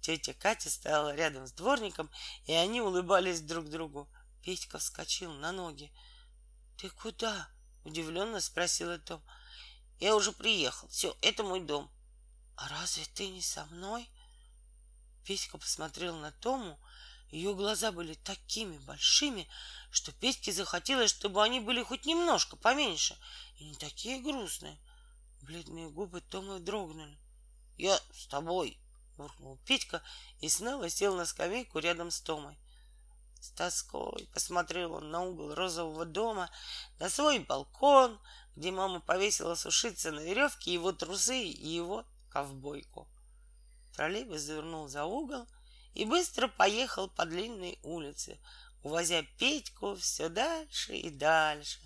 [0.00, 2.10] Тетя Катя стояла рядом с дворником,
[2.44, 4.08] и они улыбались друг другу.
[4.42, 5.92] Петька вскочил на ноги.—
[6.76, 7.48] Ты куда?—
[7.84, 9.22] удивленно спросила Том.—
[9.98, 10.88] Я уже приехал.
[10.88, 11.90] Все, это мой дом.—
[12.56, 14.08] А разве ты не со мной?
[15.24, 16.78] Петька посмотрел на Тому,
[17.30, 19.48] ее глаза были такими большими,
[19.90, 23.16] что Петьке захотелось, чтобы они были хоть немножко поменьше
[23.58, 24.78] и не такие грустные.
[25.42, 27.18] Бледные губы Тома дрогнули.—
[27.76, 28.78] Я с тобой,—
[29.16, 30.02] буркнул Петька
[30.40, 32.56] и снова сел на скамейку рядом с Томой.
[33.40, 36.50] С тоской посмотрел он на угол розового дома,
[36.98, 38.18] на свой балкон,
[38.56, 43.06] где мама повесила сушиться на веревке его трусы и его ковбойку.
[43.94, 45.46] Троллейбус завернул за угол,
[45.96, 48.38] и быстро поехал по длинной улице,
[48.82, 51.80] увозя Петьку все дальше и дальше.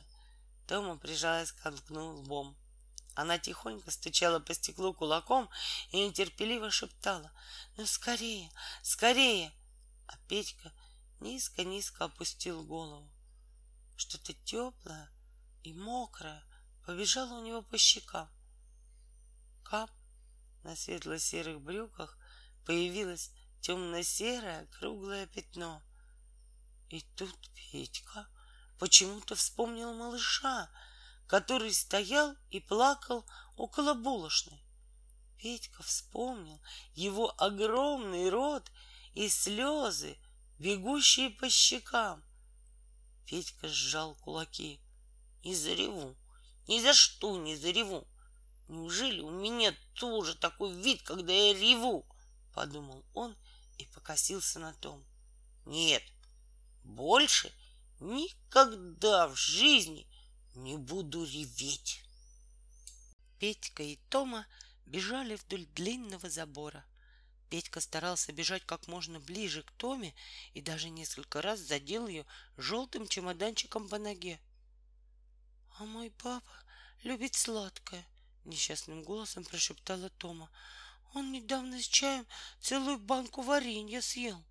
[0.66, 2.56] Тома прижалась к окну лбом.
[3.14, 5.48] Она тихонько стучала по стеклу кулаком
[5.92, 7.30] и нетерпеливо шептала
[7.76, 8.50] «Ну, скорее,
[8.82, 9.52] скорее!»
[10.08, 10.72] А Петька
[11.20, 13.08] низко-низко опустил голову.
[13.96, 15.08] Что-то теплое
[15.62, 16.42] и мокрое
[16.84, 18.28] побежало у него по щекам.
[19.62, 19.90] Кап
[20.64, 22.18] на светло-серых брюках
[22.66, 23.30] появилась
[23.60, 25.82] темно-серое круглое пятно.
[26.88, 28.26] И тут Петька
[28.78, 30.70] почему-то вспомнил малыша,
[31.26, 33.24] который стоял и плакал
[33.56, 34.64] около булочной.
[35.36, 36.60] Петька вспомнил
[36.94, 38.70] его огромный рот
[39.14, 40.18] и слезы,
[40.58, 42.24] бегущие по щекам.
[43.26, 44.80] Петька сжал кулаки.
[45.44, 46.16] Не зареву,
[46.66, 48.06] ни за что не зареву.
[48.68, 52.06] Неужели у меня тоже такой вид, когда я реву?
[52.52, 53.36] Подумал он
[53.80, 55.04] и покосился на том.
[55.66, 56.02] Нет,
[56.84, 57.52] больше
[58.00, 60.06] никогда в жизни
[60.54, 62.02] не буду реветь.
[63.38, 64.46] Петька и Тома
[64.86, 66.84] бежали вдоль длинного забора.
[67.48, 70.14] Петька старался бежать как можно ближе к Томе
[70.54, 72.26] и даже несколько раз задел ее
[72.56, 74.40] желтым чемоданчиком по ноге.—
[75.78, 76.52] А мой папа
[77.02, 78.06] любит сладкое,—
[78.44, 80.50] несчастным голосом прошептала Тома.
[81.12, 82.24] Он недавно с чаем
[82.60, 84.44] целую банку варенья съел.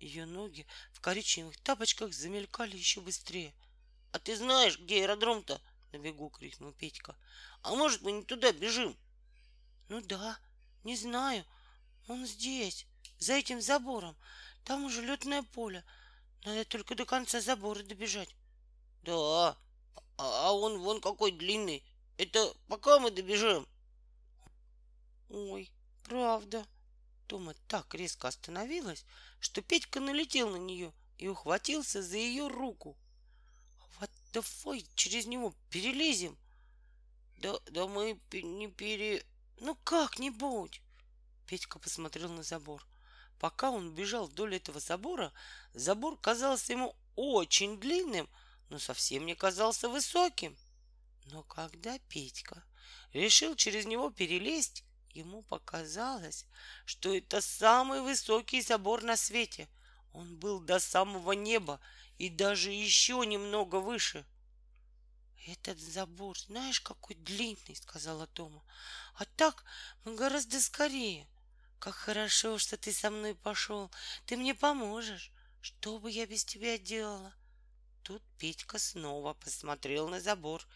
[0.00, 3.54] Ее ноги в коричневых тапочках замелькали еще быстрее.—
[4.12, 5.60] А ты знаешь, где аэродром-то?—
[5.92, 7.16] на бегу крикнул Петька.—
[7.62, 8.96] А может, мы не туда бежим?—
[9.88, 10.36] Ну да,
[10.82, 11.44] не знаю.
[12.08, 12.86] Он здесь,
[13.18, 14.16] за этим забором.
[14.64, 15.84] Там уже летное поле.
[16.44, 18.34] Надо только до конца забора добежать.—
[19.04, 19.56] Да,
[20.16, 21.84] а он вон какой длинный.
[22.18, 23.66] Это пока мы добежим?—
[25.28, 25.70] Ой,
[26.04, 26.66] Правда.
[27.26, 29.04] Тома так резко остановилась,
[29.40, 32.96] что Петька налетел на нее и ухватился за ее руку.
[33.98, 36.38] Вот давай через него перелезем.
[37.38, 39.24] Да, да мы не пере...
[39.58, 40.82] Ну как-нибудь.
[41.46, 42.86] Петька посмотрел на забор.
[43.38, 45.32] Пока он бежал вдоль этого забора,
[45.72, 48.28] забор казался ему очень длинным,
[48.68, 50.56] но совсем не казался высоким.
[51.26, 52.62] Но когда Петька
[53.12, 54.84] решил через него перелезть,
[55.14, 56.46] ему показалось,
[56.84, 59.68] что это самый высокий забор на свете.
[60.12, 61.80] Он был до самого неба
[62.18, 64.24] и даже еще немного выше.
[65.46, 68.62] «Этот забор, знаешь, какой длинный»,— сказала Тома.
[69.14, 69.64] «А так
[70.04, 71.28] мы гораздо скорее.
[71.78, 73.90] Как хорошо, что ты со мной пошел.
[74.24, 75.30] Ты мне поможешь.
[75.60, 77.34] Что бы я без тебя делала?»
[78.02, 80.66] Тут Петька снова посмотрел на забор,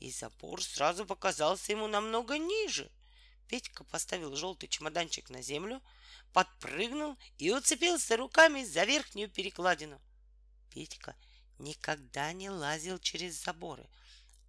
[0.00, 2.90] и забор сразу показался ему намного ниже.
[3.50, 5.82] Петька поставил желтый чемоданчик на землю,
[6.32, 10.00] подпрыгнул и уцепился руками за верхнюю перекладину.
[10.70, 11.14] Петька
[11.58, 13.86] никогда не лазил через заборы—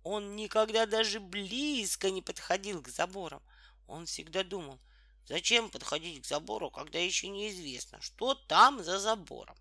[0.04, 3.42] он никогда даже близко не подходил к заборам.
[3.88, 4.80] Он всегда думал,
[5.28, 9.56] зачем подходить к забору, когда еще неизвестно, что там за забором.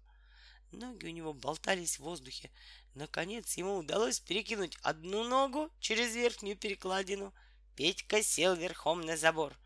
[0.73, 2.51] Ноги у него болтались в воздухе.
[2.95, 7.35] Наконец ему удалось перекинуть одну ногу через верхнюю перекладину.
[7.81, 9.57] Петька сел верхом на забор.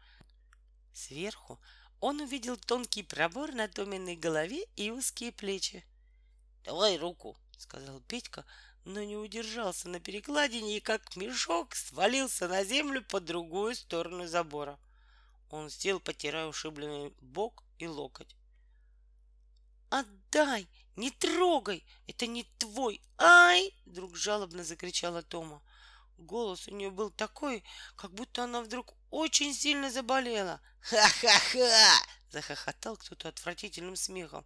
[0.92, 1.58] Сверху
[1.98, 5.84] он увидел тонкий пробор на Томиной голове и узкие плечи.
[6.62, 8.44] «Давай руку»,— сказал Петька,
[8.84, 14.78] но не удержался на перекладине и как мешок свалился на землю по другую сторону забора.
[15.50, 18.36] Он сел, потирая ушибленный бок и локоть.
[19.90, 20.68] «Отдай!
[20.94, 21.84] Не трогай!
[22.06, 23.00] Это не твой!
[23.18, 25.60] Ай!» Вдруг жалобно закричала Тома.
[26.18, 27.64] Голос у нее был такой,
[27.96, 30.60] как будто она вдруг очень сильно заболела.
[30.80, 34.44] «Ха-ха-ха!»— захохотал кто-то отвратительным смехом.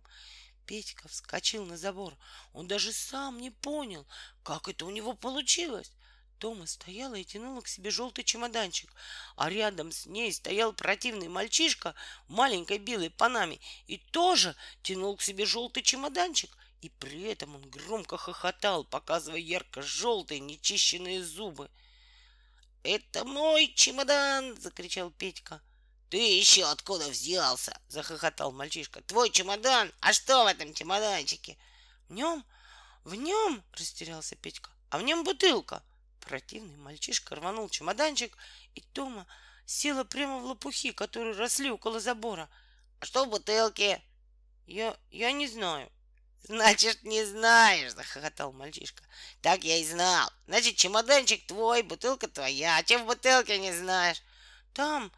[0.66, 2.16] Петька вскочил на забор.
[2.52, 4.06] Он даже сам не понял,
[4.42, 5.92] как это у него получилось.
[6.38, 8.92] Тома стояла и тянула к себе желтый чемоданчик,
[9.36, 11.94] а рядом с ней стоял противный мальчишка
[12.28, 16.56] в маленькой белой панаме и тоже тянул к себе желтый чемоданчик.
[16.80, 21.70] И при этом он громко хохотал, показывая ярко-желтые нечищенные зубы.
[22.84, 25.60] «Это мой чемодан!»— закричал Петька.
[26.08, 29.02] «Ты еще откуда взялся?»— захохотал мальчишка.
[29.02, 29.92] «Твой чемодан?
[30.00, 31.58] А что в этом чемоданчике?»
[32.08, 32.44] «В нем?
[33.04, 34.70] В нем?»— растерялся Петька.
[34.90, 35.82] «А в нем бутылка!»
[36.20, 38.36] Противный мальчишка рванул чемоданчик,
[38.74, 39.26] и Тома
[39.66, 42.48] села прямо в лопухи, которые росли около забора.
[43.00, 44.00] «А что в бутылке?»
[44.66, 44.96] «Я...
[45.10, 45.90] я не знаю».
[46.42, 49.02] «Значит, не знаешь!»— захохотал мальчишка.
[49.42, 50.30] «Так я и знал.
[50.46, 52.76] Значит, чемоданчик твой, бутылка твоя.
[52.76, 54.22] А чем в бутылке не знаешь?»
[54.72, 55.12] «Там...»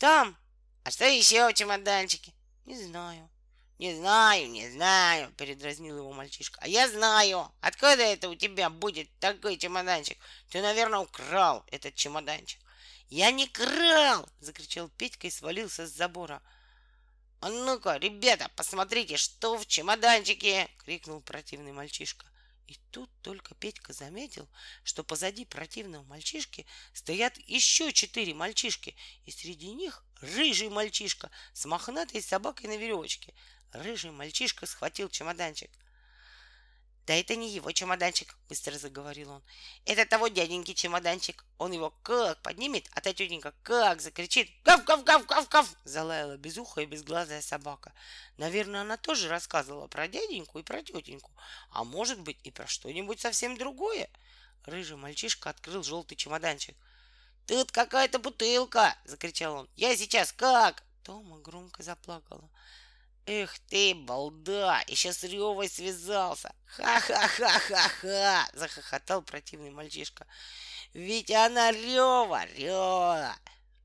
[0.00, 0.34] Там.
[0.82, 2.32] А что еще в чемоданчике?
[2.64, 3.28] Не знаю.
[3.78, 6.58] Не знаю, не знаю, передразнил его мальчишка.
[6.62, 7.52] А я знаю.
[7.60, 10.16] Откуда это у тебя будет такой чемоданчик?
[10.48, 12.58] Ты, наверное, украл этот чемоданчик.
[13.10, 14.26] Я не крал!
[14.40, 16.40] Закричал Петька и свалился с забора.
[17.40, 20.68] А ну-ка, ребята, посмотрите, что в чемоданчике!
[20.76, 22.26] Крикнул противный мальчишка.
[22.66, 24.46] И тут только Петька заметил,
[24.84, 32.20] что позади противного мальчишки стоят еще четыре мальчишки, и среди них рыжий мальчишка с мохнатой
[32.20, 33.34] собакой на веревочке.
[33.72, 35.70] Рыжий мальчишка схватил чемоданчик—
[37.06, 39.42] да это не его чемоданчик, быстро заговорил он.
[39.84, 41.44] Это того дяденьки чемоданчик.
[41.58, 44.50] Он его как поднимет, а та тетенька как закричит.
[44.64, 47.92] Гав, гав, гав, гав, гав, залаяла безухая и безглазая собака.
[48.36, 51.32] Наверное, она тоже рассказывала про дяденьку и про тетеньку.
[51.70, 54.08] А может быть и про что-нибудь совсем другое.
[54.64, 56.76] Рыжий мальчишка открыл желтый чемоданчик.
[57.46, 59.70] «Тут какая-то бутылка!»— закричал он.
[59.74, 62.48] «Я сейчас как?» Тома громко заплакала.
[63.32, 66.52] Эх ты, балда, еще с Ревой связался.
[66.66, 70.26] Ха-ха-ха-ха-ха, захохотал противный мальчишка.
[70.94, 73.36] Ведь она Рева, Рева.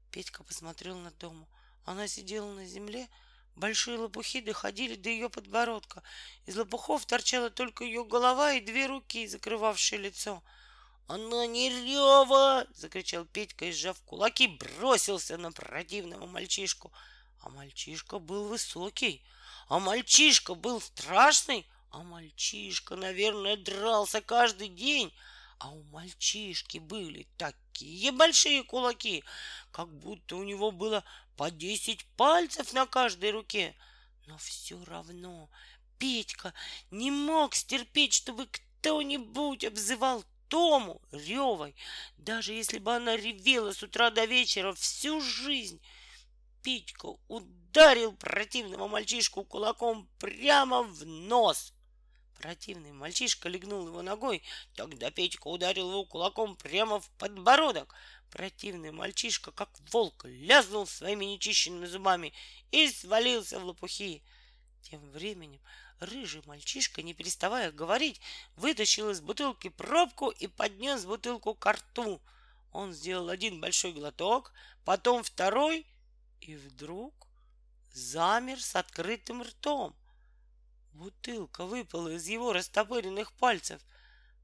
[0.09, 1.47] Петька посмотрел на Тому.
[1.83, 3.07] Она сидела на земле,
[3.55, 6.01] Большие лопухи доходили до ее подбородка.
[6.47, 10.43] Из лопухов торчала только ее голова и две руки, закрывавшие лицо.
[11.07, 16.91] «Она не рева!»— закричал Петька и, сжав кулаки, бросился на противного мальчишку—
[17.45, 19.23] а мальчишка был высокий,
[19.67, 25.13] а мальчишка был страшный, а мальчишка, наверное, дрался каждый день,
[25.59, 29.23] а у мальчишки были такие большие кулаки,
[29.71, 31.03] как будто у него было
[31.37, 33.75] по десять пальцев на каждой руке.
[34.27, 35.49] Но все равно
[35.97, 36.53] Петька
[36.91, 41.75] не мог стерпеть, чтобы кто-нибудь обзывал Тому ревой,
[42.17, 45.81] даже если бы она ревела с утра до вечера всю жизнь.
[46.61, 47.64] Петька ударил
[48.19, 51.73] противного мальчишку кулаком прямо в нос.
[52.39, 54.43] Противный мальчишка легнул его ногой,
[54.75, 57.93] тогда Петька ударил его кулаком прямо в подбородок.
[58.31, 62.33] Противный мальчишка, как волк, лязнул своими нечищенными зубами
[62.71, 64.23] и свалился в лопухи.
[64.81, 65.59] Тем временем
[65.99, 68.21] Рыжий мальчишка, не переставая говорить,
[68.55, 72.21] вытащил из бутылки пробку и поднес бутылку к рту.
[72.71, 74.53] Он сделал один большой глоток,
[74.85, 75.85] потом второй,
[76.39, 77.25] и вдруг
[77.95, 79.95] замер с открытым ртом.
[80.91, 83.81] Бутылка выпала из его растопыренных пальцев.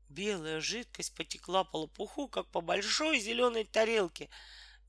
[0.10, 4.30] Белая жидкость потекла по лопуху, как по большой зеленой тарелке.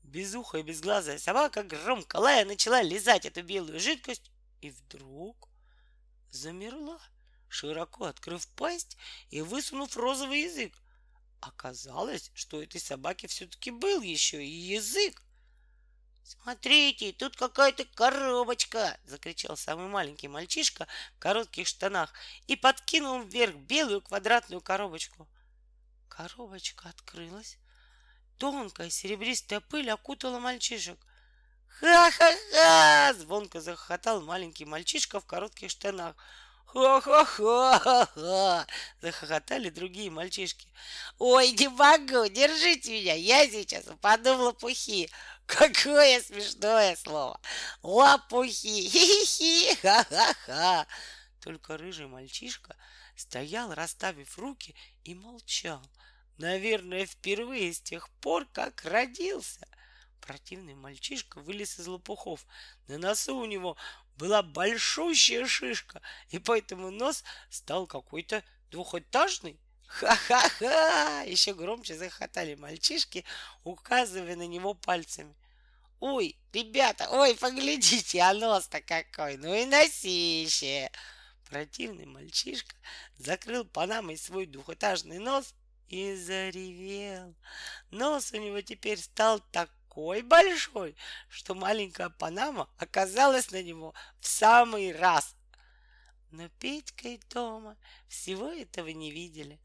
[0.01, 5.49] Безухая безглазая собака громко лая начала лизать эту белую жидкость и вдруг
[6.29, 7.01] замерла,
[7.47, 8.97] широко открыв пасть
[9.29, 10.73] и высунув розовый язык.
[11.39, 15.22] Оказалось, что у этой собаки все-таки был еще и язык.
[16.23, 22.13] «Смотрите, тут какая-то коробочка!»— закричал самый маленький мальчишка в коротких штанах
[22.47, 25.27] и подкинул вверх белую квадратную коробочку.
[26.07, 27.57] Коробочка открылась.
[28.37, 30.97] Тонкая серебристая пыль окутала мальчишек.
[31.79, 36.15] «Ха-ха-ха!»— звонко захохотал маленький мальчишка в коротких штанах.
[36.73, 38.65] «Ха-ха-ха-ха!»—
[39.01, 40.67] захохотали другие мальчишки.
[41.19, 42.27] «Ой, не могу!
[42.27, 43.13] Держите меня!
[43.13, 45.11] Я сейчас упаду в лопухи!
[45.45, 47.39] Какое смешное слово!
[47.83, 48.89] Лопухи!
[48.89, 49.75] Хи-хи-хи!
[49.83, 50.87] Ха-ха-ха!»
[51.41, 52.75] Только рыжий мальчишка
[53.15, 55.83] стоял, расставив руки, и молчал.
[56.39, 59.67] Наверное, впервые с тех пор, как родился.
[60.21, 62.47] Противный мальчишка вылез из лопухов.
[62.87, 63.77] На носу у него
[64.17, 69.59] была большущая шишка, и поэтому нос стал какой-то двухэтажный.
[69.87, 71.21] Ха-ха-ха!
[71.21, 73.25] Еще громче захотали мальчишки,
[73.63, 75.35] указывая на него пальцами.
[75.99, 80.89] Ой, ребята, ой, поглядите, а нос-то какой, ну и носище.
[81.49, 82.75] Противный мальчишка
[83.17, 85.53] закрыл панамой свой двухэтажный нос
[85.87, 87.35] и заревел.
[87.91, 90.95] Нос у него теперь стал такой большой,
[91.29, 95.35] что маленькая Панама оказалась на него в самый раз.
[96.31, 97.77] Но Петька и Тома
[98.07, 99.59] всего этого не видели.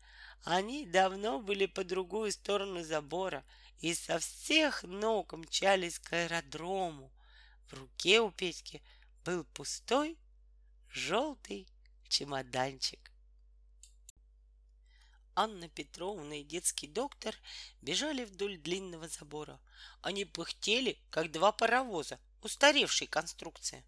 [0.45, 3.45] Они давно были по другую сторону забора
[3.81, 7.11] и со всех ног мчались к аэродрому.
[7.69, 8.83] В руке у Петьки
[9.25, 10.19] был пустой
[10.91, 11.67] желтый
[12.09, 13.11] чемоданчик.
[15.39, 17.33] Анна Петровна и детский доктор
[17.81, 19.61] бежали вдоль длинного забора.
[20.03, 23.85] Они пыхтели, как два паровоза, устаревшей конструкции.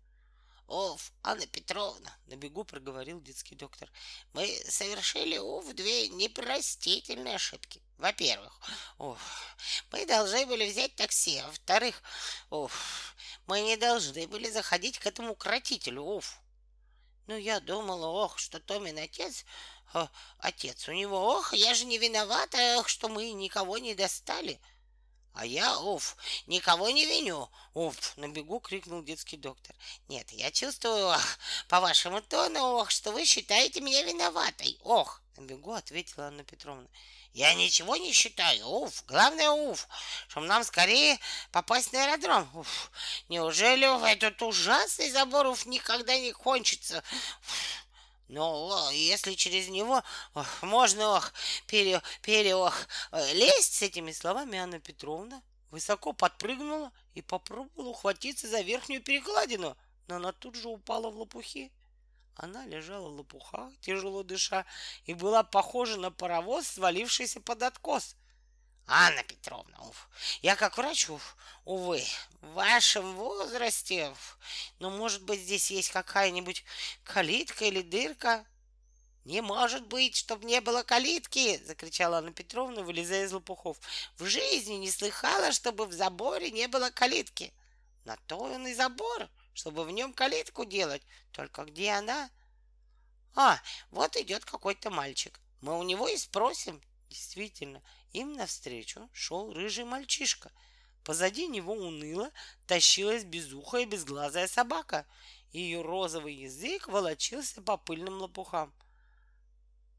[0.68, 3.90] «Оф, Анна Петровна!»— на бегу проговорил детский доктор.
[4.32, 7.82] «Мы совершили, уф, две непростительные ошибки.
[7.98, 8.56] Во-первых,
[8.98, 9.56] уф,
[9.90, 11.38] мы должны были взять такси.
[11.38, 12.00] А во-вторых,
[12.50, 13.16] уф,
[13.48, 16.38] мы не должны были заходить к этому кратителю, уф.
[17.26, 19.44] Ну, я думала, ох, что Томин отец
[20.38, 24.60] отец у него, ох, я же не виновата, ох, что мы никого не достали.
[25.32, 26.16] А я, уф,
[26.46, 27.48] никого не виню.
[27.72, 29.74] Уф, на бегу крикнул детский доктор.
[30.08, 31.38] Нет, я чувствую ох,
[31.68, 34.78] по вашему тону, ох, что вы считаете меня виноватой.
[34.82, 36.88] Ох, на бегу ответила Анна Петровна.
[37.32, 38.66] Я ничего не считаю.
[38.66, 39.86] Уф, главное, уф,
[40.26, 41.18] чтобы нам скорее
[41.52, 42.50] попасть на аэродром.
[42.54, 42.90] Уф,
[43.28, 46.98] неужели уф, этот ужасный забор уф, никогда не кончится?
[46.98, 47.79] Уф,
[48.30, 50.02] но если через него
[50.62, 51.32] можно ох,
[51.66, 52.74] пере, пере, ох,
[53.32, 59.76] лезть с этими словами, Анна Петровна высоко подпрыгнула и попробовала ухватиться за верхнюю перекладину,
[60.06, 61.72] но она тут же упала в лопухи.
[62.36, 64.64] Она лежала в лопухах, тяжело дыша,
[65.04, 68.16] и была похожа на паровоз, свалившийся под откос.
[68.92, 70.08] Анна Петровна, уф,
[70.42, 72.02] я как врач, уф, увы,
[72.40, 74.38] в вашем возрасте, уф,
[74.80, 76.64] но может быть здесь есть какая-нибудь
[77.04, 78.44] калитка или дырка?
[79.24, 83.78] Не может быть, чтоб не было калитки, закричала Анна Петровна, вылезая из лопухов.
[84.16, 87.54] В жизни не слыхала, чтобы в заборе не было калитки.
[88.04, 91.02] На то он и забор, чтобы в нем калитку делать.
[91.30, 92.28] Только где она?
[93.36, 93.60] А,
[93.92, 95.38] вот идет какой-то мальчик.
[95.60, 96.80] Мы у него и спросим.
[97.08, 97.82] Действительно,
[98.12, 100.50] им навстречу шел рыжий мальчишка.
[101.04, 102.30] Позади него уныло
[102.66, 105.06] тащилась безухая безглазая собака.
[105.52, 108.72] Ее розовый язык волочился по пыльным лопухам.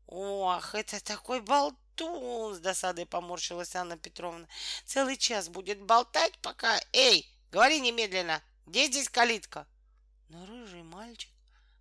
[0.07, 4.47] «Ох, это такой болтун!»— с досадой поморщилась Анна Петровна.
[4.85, 6.79] «Целый час будет болтать, пока...
[6.93, 8.41] Эй, говори немедленно!
[8.65, 9.67] Где здесь калитка?»
[10.29, 11.31] Но рыжий мальчик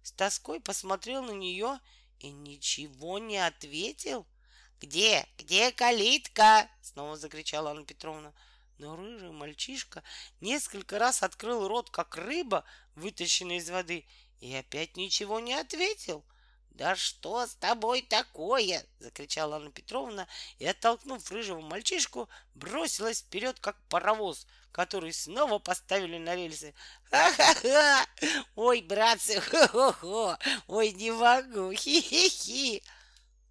[0.02, 1.78] с тоской посмотрел на нее
[2.18, 4.26] и ничего не ответил.—
[4.80, 5.26] «Где?
[5.36, 8.32] Где калитка?»— снова закричала Анна Петровна.
[8.78, 10.02] Но рыжий мальчишка
[10.40, 12.64] несколько раз открыл рот, как рыба,
[12.94, 14.06] вытащенная из воды,
[14.40, 16.24] и опять ничего не ответил.
[16.70, 20.26] «Да что с тобой такое?»— закричала Анна Петровна
[20.58, 26.74] и, оттолкнув рыжего мальчишку, бросилась вперед, как паровоз, который снова поставили на рельсы.
[27.10, 28.06] «Ха-ха-ха!
[28.54, 30.38] Ой, братцы, хо-хо-хо!
[30.68, 31.70] Ой, не могу!
[31.70, 32.82] Хи-хи-хи!»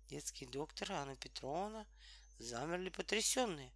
[0.09, 1.85] Детский доктор и Анна Петровна
[2.39, 3.71] замерли потрясенные.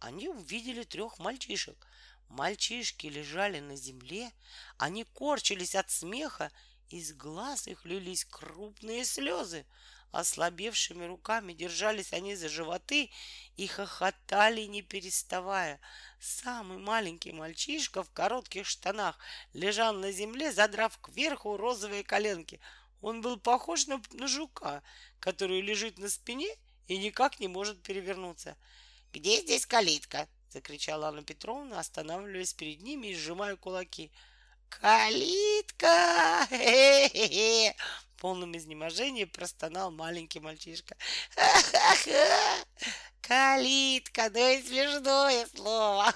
[0.00, 1.86] Они увидели трех мальчишек.
[2.28, 4.30] Мальчишки лежали на земле,
[4.76, 6.52] они корчились от смеха
[6.90, 9.66] из глаз их лились крупные слезы.
[10.10, 13.10] Ослабевшими руками держались они за животы
[13.58, 15.80] и хохотали, не переставая.
[16.18, 19.18] Самый маленький мальчишка в коротких штанах
[19.52, 22.58] лежал на земле, задрав кверху розовые коленки.
[23.00, 24.82] Он был похож на, на жука,
[25.20, 26.48] который лежит на спине
[26.86, 28.56] и никак не может перевернуться.
[29.12, 34.10] «Где здесь калитка?»— закричала Анна Петровна, останавливаясь перед ними и сжимая кулаки—
[34.68, 37.74] «Калитка!» Хе-хе-хе!
[38.16, 40.96] В полном изнеможении простонал маленький мальчишка.
[41.36, 42.64] «Ха-ха-ха!
[43.20, 46.12] Калитка, ну и смешное слово!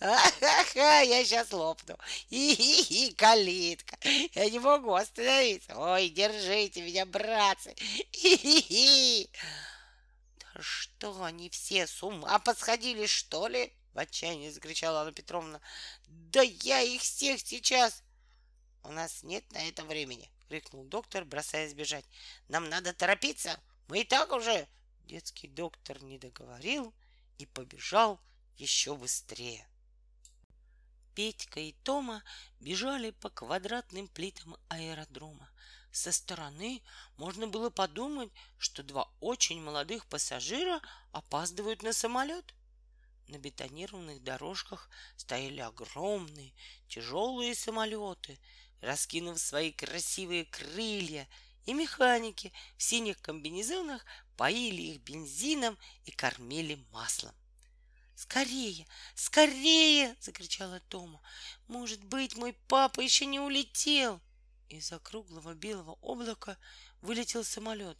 [0.00, 1.00] Ха-ха-ха!
[1.00, 1.96] Я сейчас лопну!
[2.30, 3.96] И-хи-хи, калитка!
[4.34, 5.76] Я не могу остановиться!
[5.76, 7.74] Ой, держите меня, братцы!
[8.12, 9.30] И-хи-хи!»
[10.38, 15.58] «Да что они все с ума посходили, что ли?» В отчаянии закричала Анна Петровна.
[16.06, 18.02] Да я их всех сейчас!
[18.82, 22.04] У нас нет на это времени, крикнул доктор, бросаясь бежать.
[22.48, 23.58] Нам надо торопиться.
[23.88, 24.68] Мы и так уже...
[25.06, 26.92] Детский доктор не договорил
[27.38, 28.20] и побежал
[28.58, 29.66] еще быстрее.
[31.14, 32.22] Петька и Тома
[32.60, 35.48] бежали по квадратным плитам аэродрома.
[35.90, 36.82] Со стороны
[37.16, 40.82] можно было подумать, что два очень молодых пассажира
[41.12, 42.52] опаздывают на самолет.
[43.28, 46.52] На бетонированных дорожках стояли огромные
[46.88, 48.38] тяжелые самолеты,
[48.80, 51.28] раскинув свои красивые крылья,
[51.64, 54.04] и механики в синих комбинезонах
[54.36, 57.34] поили их бензином и кормили маслом.
[58.14, 58.86] «Скорее!
[59.16, 61.20] Скорее!»— закричала Тома.
[61.66, 64.20] «Может быть, мой папа еще не улетел!»
[64.68, 66.56] Из-за круглого белого облака
[67.02, 67.98] вылетел самолет.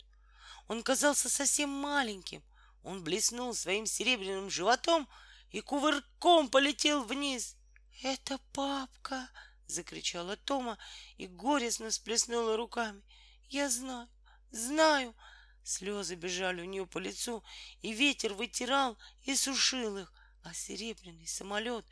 [0.68, 2.43] Он казался совсем маленьким—
[2.87, 5.09] он блеснул своим серебряным животом
[5.51, 7.57] и кувырком полетел вниз.
[8.01, 9.28] «Это папка!»—
[9.66, 10.78] закричала Тома
[11.16, 13.03] и горестно всплеснула руками.
[13.49, 14.09] «Я знаю,
[14.53, 15.16] знаю!»
[15.64, 17.43] Слезы бежали у нее по лицу,
[17.82, 20.12] и ветер вытирал и сушил их
[20.47, 21.85] а серебряный самолет,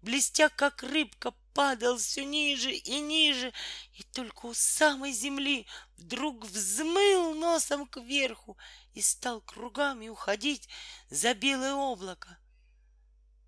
[0.00, 3.52] блестя как рыбка, падал все ниже и ниже,
[3.92, 5.66] и только у самой земли
[5.98, 8.56] вдруг взмыл носом кверху
[8.94, 10.70] и стал кругами уходить
[11.10, 12.38] за белое облако.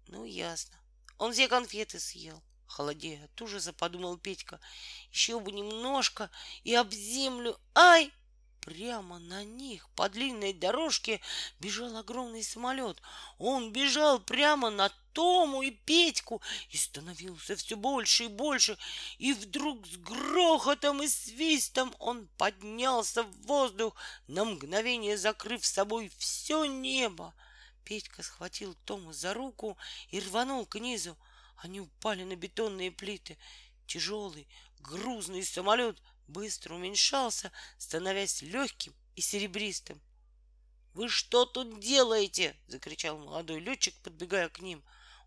[0.08, 0.78] Ну, ясно.
[1.16, 2.42] Он все конфеты съел.
[2.66, 4.60] Холодея от ужаса, подумал Петька.
[5.10, 6.30] Еще бы немножко
[6.64, 7.58] и об землю.
[7.74, 8.12] Ай!
[8.70, 11.20] Прямо на них по длинной дорожке
[11.58, 13.02] бежал огромный самолет.
[13.38, 18.78] Он бежал прямо на Тому и Петьку и становился все больше и больше.
[19.18, 23.96] И вдруг с грохотом и свистом он поднялся в воздух,
[24.28, 27.34] на мгновение закрыв собой все небо.
[27.82, 29.76] Петька схватил Тому за руку
[30.10, 31.18] и рванул к низу.
[31.56, 33.36] Они упали на бетонные плиты.
[33.88, 34.46] Тяжелый,
[34.78, 36.00] грузный самолет
[36.30, 40.00] быстро уменьшался, становясь легким и серебристым.
[40.94, 44.82] «Вы что тут делаете?»— закричал молодой летчик, подбегая к ним.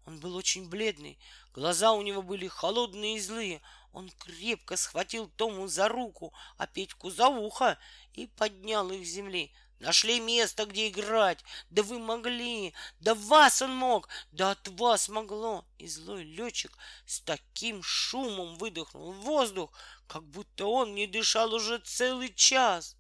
[0.06, 1.18] Он был очень бледный,
[1.54, 3.62] глаза у него были холодные и злые.
[3.94, 7.78] Он крепко схватил Тому за руку, а Петьку за ухо
[8.14, 9.54] и поднял их с земли.
[9.84, 11.44] Нашли место, где играть.
[11.70, 12.74] Да вы могли.
[13.02, 14.08] Да вас он мог.
[14.32, 15.66] Да от вас могло.
[15.78, 19.74] И злой летчик с таким шумом выдохнул воздух,
[20.14, 22.96] как будто он не дышал уже целый час.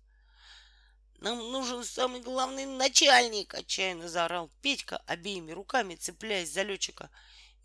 [1.19, 7.11] Нам нужен самый главный начальник, отчаянно заорал Петька, обеими руками цепляясь за летчика.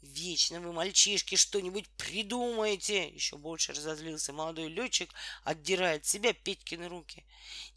[0.03, 3.09] Вечно вы, мальчишки, что-нибудь придумаете.
[3.09, 5.15] Еще больше разозлился молодой летчик,
[5.45, 7.25] отдирая от себя Петькины руки.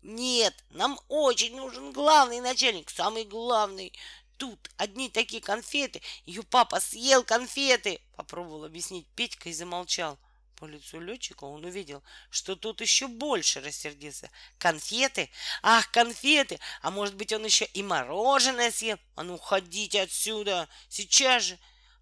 [0.02, 3.94] Нет, нам очень нужен главный начальник, самый главный.
[4.36, 6.02] Тут одни такие конфеты.
[6.26, 8.02] Ее папа съел конфеты.
[8.18, 10.20] Попробовал объяснить Петька и замолчал.
[10.62, 14.30] По лицу летчика он увидел, что тот еще больше рассердился.
[14.60, 15.32] Конфеты?
[15.64, 16.60] Ах, конфеты!
[16.84, 19.00] А может быть, он еще и мороженое съел?
[19.16, 20.70] А ну, уходите отсюда!
[20.88, 21.60] Сейчас же!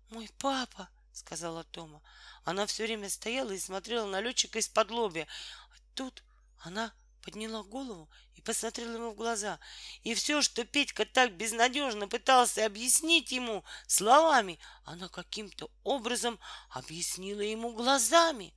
[0.09, 2.01] «Мой папа!»— сказала Тома.
[2.43, 5.25] Она все время стояла и смотрела на летчика из-под лобья.
[5.71, 6.21] А тут
[6.59, 6.91] она
[7.21, 9.59] подняла голову и посмотрела ему в глаза.
[10.03, 16.39] И все, что Петька так безнадежно пытался объяснить ему словами, она каким-то образом
[16.69, 18.53] объяснила ему глазами.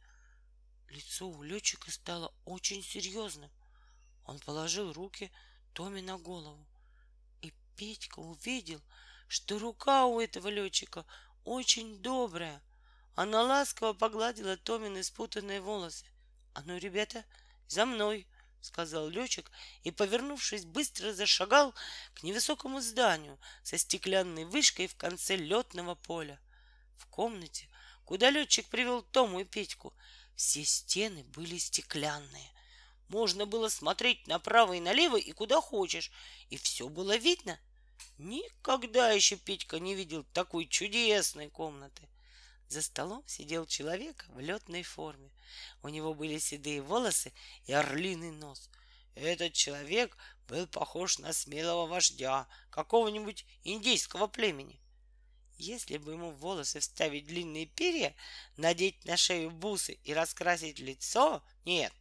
[0.89, 3.51] Лицо у летчика стало очень серьезным.
[4.25, 5.31] Он положил руки
[5.73, 6.67] Томе на голову.
[7.41, 8.81] И Петька увидел,
[9.29, 11.05] что рука у этого летчика
[11.45, 12.63] очень добрая.
[13.15, 16.07] Она ласково погладила Томины спутанные волосы.—
[16.55, 17.25] А ну, ребята,
[17.67, 18.27] за мной!—
[18.63, 19.51] сказал летчик
[19.83, 21.75] и, повернувшись, быстро зашагал
[22.15, 26.41] к невысокому зданию со стеклянной вышкой в конце летного поля.
[26.97, 27.69] В комнате,
[28.05, 29.93] куда летчик привел Тому и Петьку,
[30.37, 32.51] все стены были стеклянные.
[33.09, 36.11] Можно было смотреть направо и налево и куда хочешь,
[36.49, 37.59] и все было видно.
[38.17, 42.09] Никогда еще Петька не видел такой чудесной комнаты.
[42.73, 45.31] За столом сидел человек в летной форме.
[45.83, 47.35] У него были седые волосы
[47.67, 48.71] и орлиный нос.
[49.15, 50.17] Этот человек
[50.49, 54.81] был похож на смелого вождя какого-нибудь индейского племени.
[55.59, 58.15] Если бы ему в волосы вставить длинные перья,
[58.57, 61.93] надеть на шею бусы и раскрасить лицо, нет,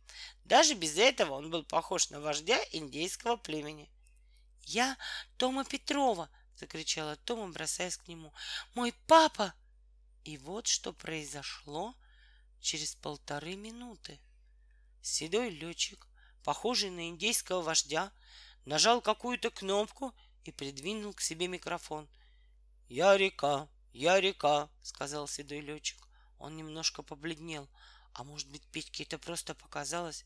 [0.45, 3.89] даже без этого он был похож на вождя индейского племени.
[4.61, 4.95] «Я
[5.35, 8.31] Тома Петрова!»— закричала Тома, бросаясь к нему.
[8.73, 9.53] «Мой папа!»
[10.23, 11.95] И вот что произошло
[12.59, 14.19] через полторы минуты.
[15.01, 16.07] Седой летчик,
[16.43, 18.11] похожий на индейского вождя,
[18.65, 22.07] нажал какую-то кнопку и придвинул к себе микрофон.
[22.87, 25.97] «Я река, я река»,— сказал седой летчик.
[26.37, 27.67] Он немножко побледнел.
[28.13, 30.25] А может быть, Петьке это просто показалось?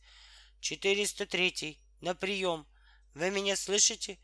[0.59, 2.65] «Четыреста третий, на прием.
[3.13, 4.17] Вы меня слышите?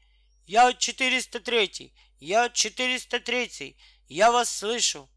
[0.47, 3.77] Я 403, я 403,
[4.09, 5.09] я вас слышу.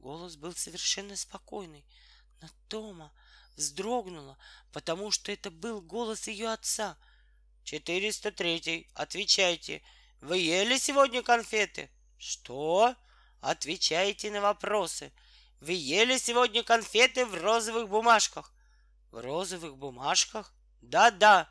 [0.00, 1.84] Голос был совершенно спокойный,
[2.40, 3.12] но Тома
[3.56, 4.38] вздрогнула,
[4.72, 6.96] потому что это был голос ее отца.
[7.64, 9.82] 403, отвечайте,
[10.22, 11.90] вы ели сегодня конфеты?
[12.16, 12.94] Что?
[13.42, 15.12] Отвечайте на вопросы.
[15.60, 18.54] Вы ели сегодня конфеты в розовых бумажках?
[19.10, 20.54] В розовых бумажках?
[20.80, 21.46] Да-да,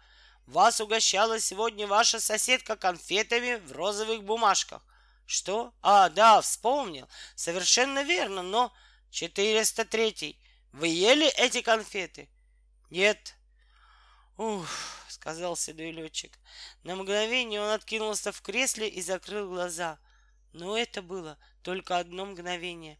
[0.47, 4.83] вас угощала сегодня ваша соседка конфетами в розовых бумажках.
[5.29, 5.75] Что?
[5.83, 7.07] А, да, вспомнил.
[7.35, 8.73] Совершенно верно, но
[9.11, 10.35] 403.
[10.71, 12.27] Вы ели эти конфеты?
[12.89, 13.35] Нет.
[14.37, 14.67] Ух,
[15.07, 16.39] сказал седой летчик.
[16.81, 19.99] На мгновение он откинулся в кресле и закрыл глаза.
[20.51, 22.97] Но это было только одно мгновение.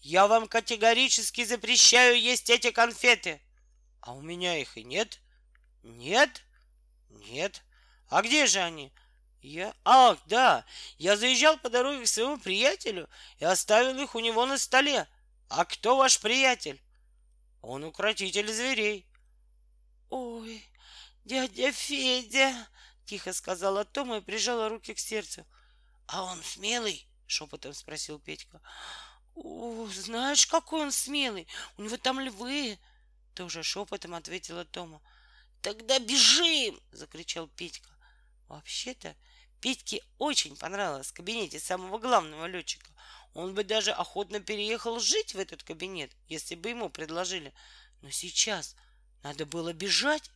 [0.00, 3.40] Я вам категорически запрещаю есть эти конфеты.
[4.00, 5.20] А у меня их и нет.
[5.84, 6.42] Нет?
[7.08, 7.62] Нет.
[8.08, 8.92] А где же они?
[9.40, 9.74] Я...
[9.84, 10.64] Ах, да,
[10.98, 13.08] я заезжал по дороге к своему приятелю
[13.38, 15.06] и оставил их у него на столе.
[15.48, 16.80] А кто ваш приятель?
[17.62, 19.06] Он укротитель зверей.
[20.10, 20.64] Ой,
[21.24, 22.68] дядя Федя,
[23.04, 25.46] тихо сказала Тома и прижала руки к сердцу.
[26.06, 27.06] А он смелый?
[27.26, 28.60] Шепотом спросил Петька.
[29.34, 31.46] О, знаешь, какой он смелый.
[31.76, 32.78] У него там львы.
[33.34, 35.00] Тоже шепотом ответила Тома.
[35.62, 36.80] Тогда бежим!
[36.90, 37.88] закричал Петька.
[38.48, 39.14] Вообще-то
[39.60, 42.90] Петьке очень понравилось в кабинете самого главного летчика.
[43.34, 47.52] Он бы даже охотно переехал жить в этот кабинет, если бы ему предложили.
[48.00, 48.76] Но сейчас
[49.22, 50.30] надо было бежать.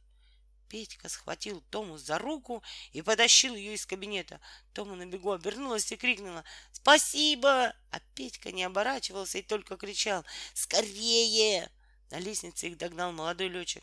[0.69, 2.63] Петька схватил Тому за руку
[2.93, 4.41] и потащил ее из кабинета.
[4.73, 10.25] Тома на бегу обернулась и крикнула «Спасибо!» А Петька не оборачивался и только кричал
[10.55, 11.71] «Скорее!»
[12.13, 13.83] На лестнице их догнал молодой летчик.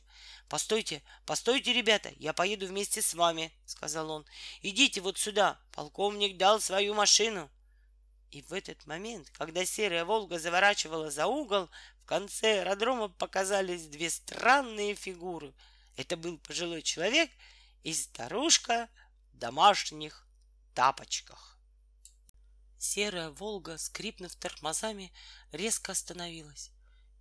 [0.50, 4.26] «Постойте, постойте, ребята, я поеду вместе с вами»,— сказал он.
[4.62, 7.50] «Идите вот сюда, полковник дал свою машину».
[8.30, 11.72] И в этот момент, когда серая «Волга» заворачивала за угол,
[12.04, 15.52] в конце аэродрома показались две странные фигуры.
[15.98, 17.32] Это был пожилой человек
[17.82, 18.90] и старушка
[19.34, 20.28] в домашних
[20.76, 21.58] тапочках.
[22.78, 25.12] Серая «Волга», скрипнув тормозами,
[25.52, 26.70] резко остановилась.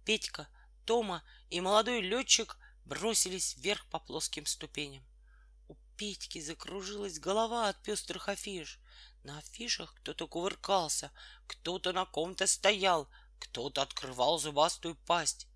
[0.05, 0.47] Петька
[0.89, 2.57] Тома и молодой летчик
[2.87, 5.05] бросились вверх по плоским ступеням.
[5.69, 8.81] У Петьки закружилась голова от пестрых афиш.
[9.23, 11.13] На афишах кто-то кувыркался,
[11.47, 13.07] кто-то на ком-то стоял,
[13.39, 15.47] кто-то открывал зубастую пасть.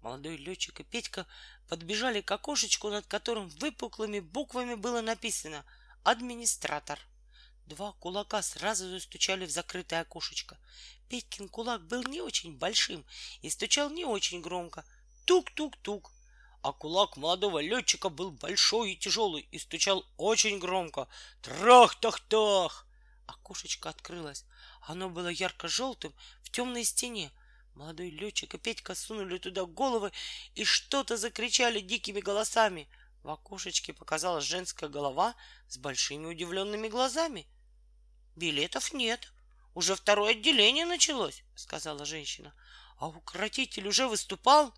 [0.00, 1.24] Молодой летчик и Петька
[1.68, 5.64] подбежали к окошечку, над которым выпуклыми буквами было написано
[6.02, 6.98] «Администратор».
[7.70, 10.58] Два кулака сразу застучали в закрытое окошечко.
[11.08, 13.06] Петькин кулак был не очень большим
[13.42, 14.84] и стучал не очень громко.
[15.24, 16.10] Тук-тук-тук.
[16.62, 21.06] А кулак молодого летчика был большой и тяжелый и стучал очень громко.
[21.42, 22.88] Трах-тах-тах!
[23.26, 24.44] Окошечко открылось.
[24.80, 27.30] Оно было ярко-желтым в темной стене.
[27.76, 30.10] Молодой летчик и Петька сунули туда головы
[30.56, 32.88] и что-то закричали дикими голосами.
[33.22, 35.36] В окошечке показалась женская голова
[35.68, 37.46] с большими удивленными глазами.
[38.36, 39.32] «Билетов нет»,
[39.74, 42.52] уже второе отделение началось, сказала женщина.
[42.98, 44.74] А укротитель уже выступал?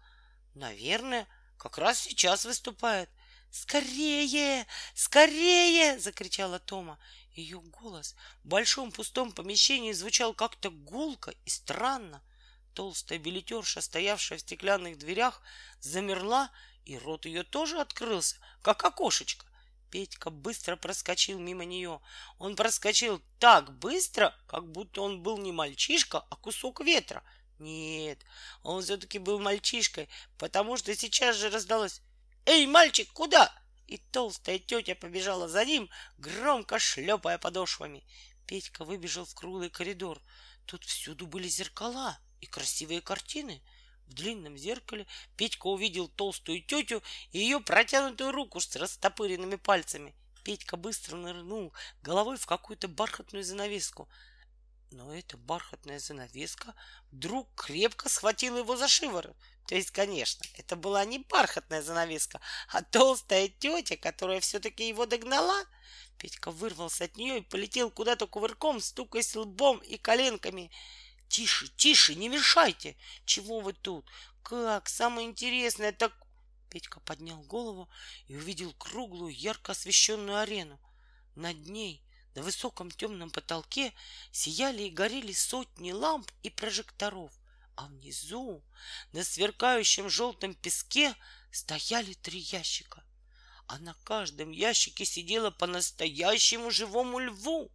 [0.54, 1.26] Наверное.
[1.56, 3.08] как раз сейчас выступает.
[3.50, 4.66] «Скорее!
[4.94, 6.98] Скорее!»— закричала Тома.
[7.34, 12.22] Ее голос в большом пустом помещении звучал как-то гулко и странно.
[12.72, 15.42] Толстая билетерша, стоявшая в стеклянных дверях,
[15.80, 16.50] замерла,
[16.86, 19.46] и рот ее тоже открылся, как окошечко.
[19.92, 22.00] Петька быстро проскочил мимо нее.
[22.38, 27.22] Он проскочил так быстро, как будто он был не мальчишка, а кусок ветра.
[27.58, 28.18] Нет,
[28.62, 30.08] он все-таки был мальчишкой,
[30.38, 32.00] потому что сейчас же раздалось
[32.46, 33.54] «Эй, мальчик, куда?»
[33.86, 38.02] И толстая тетя побежала за ним, громко шлепая подошвами.
[38.46, 40.22] Петька выбежал в круглый коридор.
[40.64, 43.62] Тут всюду были зеркала и красивые картины.
[44.12, 45.06] В длинном зеркале
[45.38, 50.14] Петька увидел толстую тетю и ее протянутую руку с растопыренными пальцами.
[50.44, 51.72] Петька быстро нырнул
[52.02, 54.10] головой в какую-то бархатную занавеску.
[54.90, 56.74] Но эта бархатная занавеска
[57.10, 59.34] вдруг крепко схватила его за шиворот.
[59.66, 65.64] То есть, конечно, это была не бархатная занавеска, а толстая тетя, которая все-таки его догнала.
[66.18, 70.70] Петька вырвался от нее и полетел куда-то кувырком, стукаясь лбом и коленками.
[71.32, 72.94] Тише, тише, не мешайте!
[73.24, 74.06] Чего вы тут?
[74.42, 74.86] Как?
[74.90, 76.12] Самое интересное так...
[76.68, 77.88] Петька поднял голову
[78.26, 80.78] и увидел круглую, ярко освещенную арену.
[81.34, 82.04] Над ней
[82.34, 83.94] на высоком темном потолке
[84.30, 87.32] сияли и горели сотни ламп и прожекторов,
[87.76, 88.62] а внизу,
[89.12, 91.16] на сверкающем желтом песке,
[91.50, 93.02] стояли три ящика.
[93.68, 97.72] А на каждом ящике сидело по-настоящему живому льву.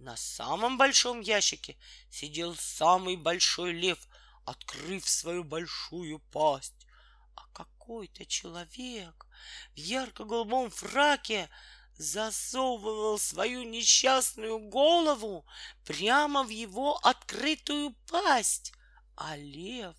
[0.00, 1.76] На самом большом ящике
[2.08, 3.98] сидел самый большой лев,
[4.46, 6.86] открыв свою большую пасть.
[7.34, 9.26] А какой-то человек
[9.74, 11.50] в ярко-голубом фраке
[11.98, 15.44] засовывал свою несчастную голову
[15.84, 18.72] прямо в его открытую пасть,
[19.16, 19.96] а лев,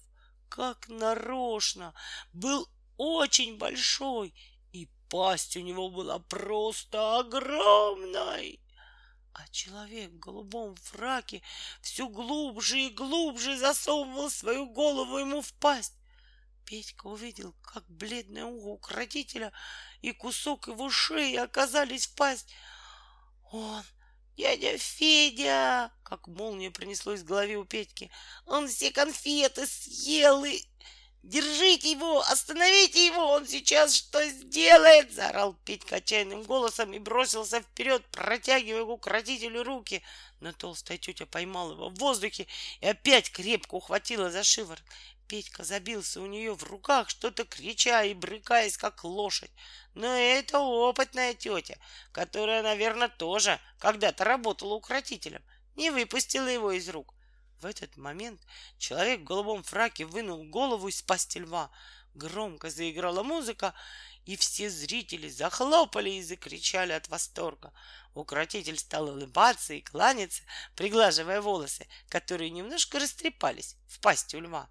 [0.50, 1.94] как нарочно,
[2.34, 2.68] был
[2.98, 4.34] очень большой,
[4.72, 8.60] и пасть у него была просто огромной.
[9.34, 11.42] А человек в голубом фраке
[11.82, 15.94] все глубже и глубже засовывал свою голову ему в пасть.
[16.66, 19.52] Петька увидел, как бледное ухо укротителя
[20.02, 22.48] и кусок его шеи оказались в пасть.
[23.52, 23.84] Он,
[24.38, 28.12] дядя Федя, как молния принеслось в голове у Петьки,
[28.46, 30.62] он все конфеты съел и...
[31.24, 32.22] Держите его!
[32.22, 33.28] Остановите его!
[33.34, 35.14] Он сейчас что сделает?
[35.14, 40.02] Заорал Петька отчаянным голосом и бросился вперед, протягивая к укротителю руки.
[40.40, 42.48] Но толстая тетя поймала его в воздухе
[42.80, 44.84] и опять крепко ухватила за шиворот.
[45.28, 49.52] Петька забился у нее в руках, что-то крича и брыкаясь, как лошадь.
[49.94, 51.78] Но это опытная тетя,
[52.12, 55.44] которая, наверное, тоже когда-то работала укротителем,
[55.76, 57.14] не выпустила его из рук.
[57.62, 58.42] В этот момент
[58.80, 61.70] человек в голубом фраке вынул голову из пасти льва.
[62.16, 63.76] Громко заиграла музыка,
[64.26, 67.72] и все зрители захлопали и закричали от восторга.
[68.16, 70.42] Укротитель стал улыбаться и кланяться,
[70.76, 74.68] приглаживая волосы, которые немножко растрепались в пасти у льва.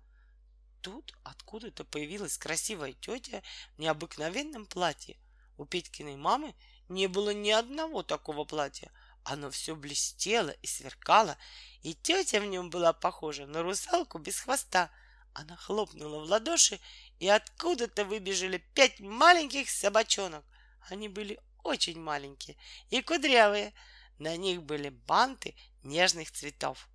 [0.81, 3.43] Тут откуда-то появилась красивая тетя
[3.77, 5.17] в необыкновенном платье.
[5.59, 6.57] У Петькиной мамы
[6.89, 8.91] не было ни одного такого платья.
[9.25, 11.37] Оно все блестело и сверкало,
[11.83, 14.91] и тетя в нем была похожа на русалку без хвоста.
[15.33, 16.81] Она хлопнула в ладоши,
[17.19, 20.45] и откуда-то выбежали пять маленьких собачонок.
[20.89, 22.57] Они были очень маленькие
[22.89, 23.73] и кудрявые.
[24.19, 26.89] На них были банты нежных цветов.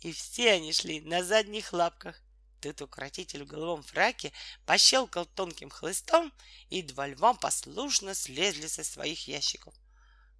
[0.00, 2.20] И все они шли на задних лапках.
[2.60, 4.32] Тут укротитель в головом фраке
[4.66, 6.32] пощелкал тонким хлыстом,
[6.70, 9.74] и два льва послушно слезли со своих ящиков.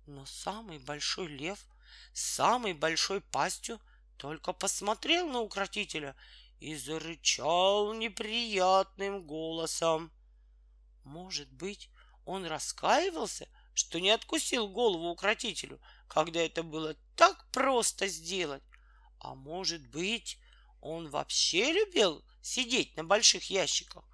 [0.06, 1.58] Но самый большой лев
[2.12, 3.80] с самой большой пастью
[4.16, 6.16] только посмотрел на укротителя
[6.60, 10.12] и зарычал неприятным голосом.
[11.04, 11.90] Может быть,
[12.24, 18.62] он раскаивался, что не откусил голову укротителю, когда это было так просто сделать.
[19.18, 20.38] А может быть,
[20.80, 24.04] он вообще любил сидеть на больших ящиках.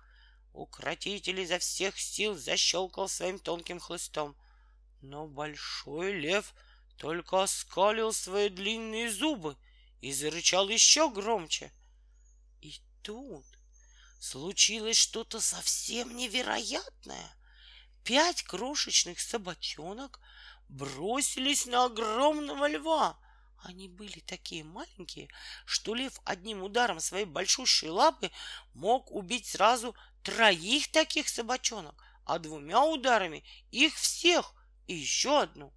[0.53, 4.37] Укротитель изо всех сил защелкал своим тонким хлыстом.
[5.01, 6.55] Но большой лев
[6.97, 9.57] только оскалил свои длинные зубы
[10.01, 11.73] и зарычал еще громче.
[12.61, 13.47] И тут
[14.21, 17.37] случилось что-то совсем невероятное.
[18.05, 20.21] Пять крошечных собачонок
[20.69, 23.19] бросились на огромного льва—
[23.63, 25.29] они были такие маленькие,
[25.65, 28.31] что лев одним ударом своей большущей лапы
[28.73, 34.55] мог убить сразу троих таких собачонок, а двумя ударами их всех
[34.89, 35.73] и еще одну.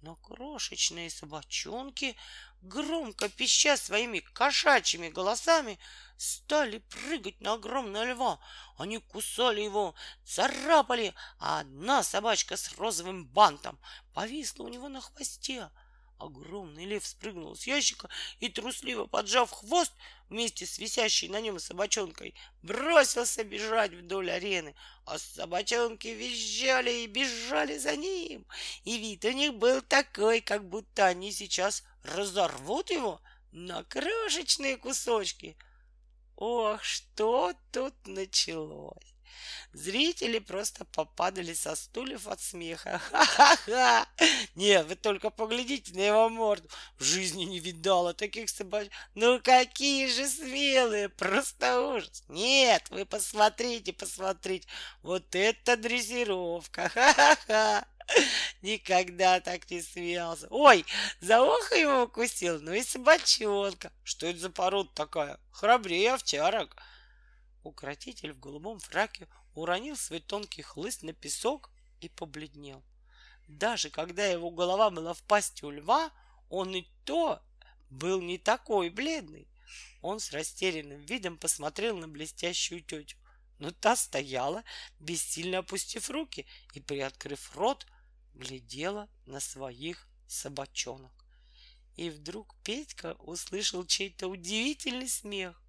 [0.00, 2.16] Но крошечные собачонки
[2.62, 5.78] громко пища своими кошачьими голосами,
[6.16, 8.40] стали прыгать на огромного льва.
[8.76, 9.94] Они кусали его,
[10.24, 13.78] царапали, а одна собачка с розовым бантом
[14.12, 15.70] повисла у него на хвосте.
[16.18, 18.08] Огромный лев спрыгнул с ящика
[18.40, 19.92] и, трусливо поджав хвост,
[20.28, 24.74] вместе с висящей на нем собачонкой, бросился бежать вдоль арены,
[25.04, 28.46] а собачонки визжали и бежали за ним.
[28.82, 33.20] И вид у них был такой, как будто они сейчас разорвут его
[33.52, 35.56] на крошечные кусочки.
[36.34, 39.17] Ох, что тут началось!
[39.72, 42.98] Зрители просто попадали со стульев от смеха.
[43.10, 44.06] Ха-ха-ха!
[44.54, 46.68] Нет, вы только поглядите на его морду.
[46.98, 48.88] В жизни не видала таких собак.
[49.14, 51.08] Ну какие же смелые!
[51.08, 52.24] Просто ужас!
[52.28, 54.66] Нет, вы посмотрите, посмотрите.
[55.02, 56.88] Вот это дрессировка!
[56.88, 57.86] Ха-ха-ха!
[58.62, 60.46] Никогда так не смеялся.
[60.50, 60.84] Ой,
[61.20, 63.92] за ухо его укусил, ну и собачонка.
[64.02, 65.38] Что это за порода такая?
[65.50, 66.76] Храбрее овчарок.
[67.68, 71.70] Укротитель в голубом фраке уронил свой тонкий хлыст на песок
[72.00, 72.82] и побледнел.
[73.46, 76.10] Даже когда его голова была в пасти у льва,
[76.48, 77.42] он и то
[77.90, 79.46] был не такой бледный.
[80.00, 83.18] Он с растерянным видом посмотрел на блестящую тетю,
[83.58, 84.64] но та стояла,
[84.98, 87.86] бессильно опустив руки и, приоткрыв рот,
[88.32, 91.12] глядела на своих собачонок.
[91.96, 95.62] И вдруг Петька услышал чей-то удивительный смех.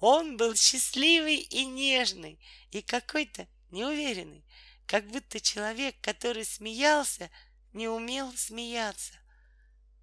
[0.00, 2.40] Он был счастливый и нежный,
[2.70, 4.46] и какой-то неуверенный,
[4.86, 7.30] как будто человек, который смеялся,
[7.74, 9.12] не умел смеяться.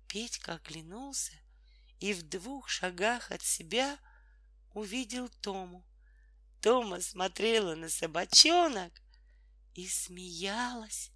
[0.07, 1.33] Петька оглянулся
[1.99, 3.97] и в двух шагах от себя
[4.73, 5.83] увидел Тому.
[6.61, 8.93] Тома смотрела на собачонок
[9.73, 11.11] и смеялась.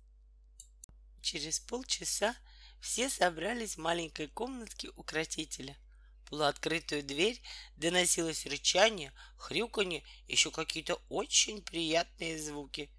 [1.22, 2.36] Через полчаса
[2.80, 5.78] все собрались в маленькой комнатке укротителя—
[6.32, 7.41] полуоткрытую дверь
[7.76, 12.90] доносилось рычание, хрюканье, еще какие-то очень приятные звуки.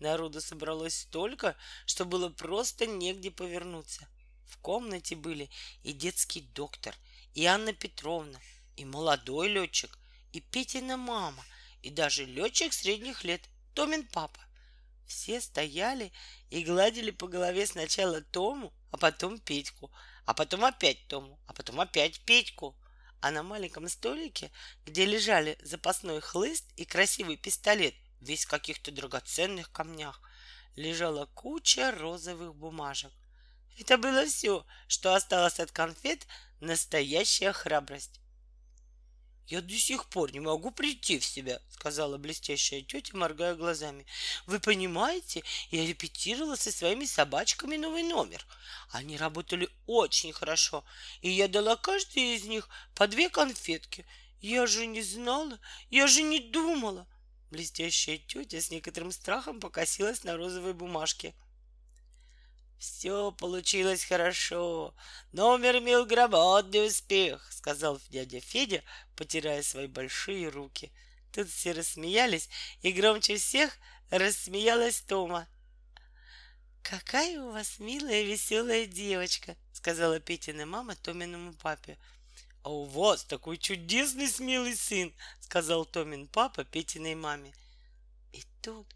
[0.00, 1.56] Народу собралось столько,
[1.86, 4.08] что было просто негде повернуться.
[4.44, 5.50] В комнате были
[5.84, 6.96] и детский доктор,
[7.34, 8.40] и Анна Петровна,
[8.76, 9.96] и молодой летчик,
[10.32, 11.44] и Петина мама,
[11.82, 14.40] и даже летчик средних лет, Томин папа.
[15.06, 16.10] Все стояли
[16.50, 19.92] и гладили по голове сначала Тому, а потом Петьку,
[20.24, 22.76] а потом опять Тому, а потом опять Петьку.
[23.20, 24.50] А на маленьком столике,
[24.86, 30.20] где лежали запасной хлыст и красивый пистолет, весь в каких-то драгоценных камнях,
[30.76, 33.12] лежала куча розовых бумажек.
[33.78, 36.26] Это было все, что осталось от конфет,
[36.60, 38.19] настоящая храбрость.
[39.50, 44.06] «Я до сих пор не могу прийти в себя»,— сказала блестящая тетя, моргая глазами.
[44.46, 48.46] «Вы понимаете, я репетировала со своими собачками новый номер.
[48.92, 50.84] Они работали очень хорошо,
[51.20, 54.06] и я дала каждой из них по две конфетки.
[54.40, 55.58] Я же не знала,
[55.90, 57.08] я же не думала».
[57.50, 61.34] Блестящая тетя с некоторым страхом покосилась на розовой бумажке—
[63.00, 64.94] все получилось хорошо.
[65.32, 68.82] Номер имел громадный успех, сказал дядя Федя,
[69.16, 70.92] потирая свои большие руки.
[71.32, 72.50] Тут все рассмеялись,
[72.82, 73.78] и громче всех
[74.10, 75.48] рассмеялась Тома.
[76.82, 81.96] «Какая у вас милая веселая девочка!»— сказала Петина мама Томиному папе.
[82.62, 85.10] «А у вас такой чудесный смелый сын!»—
[85.40, 87.54] сказал Томин папа Петиной маме.
[88.32, 88.86] И тут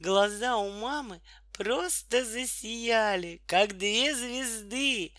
[0.00, 1.20] глаза у мамы
[1.56, 5.12] просто засияли, как две звезды.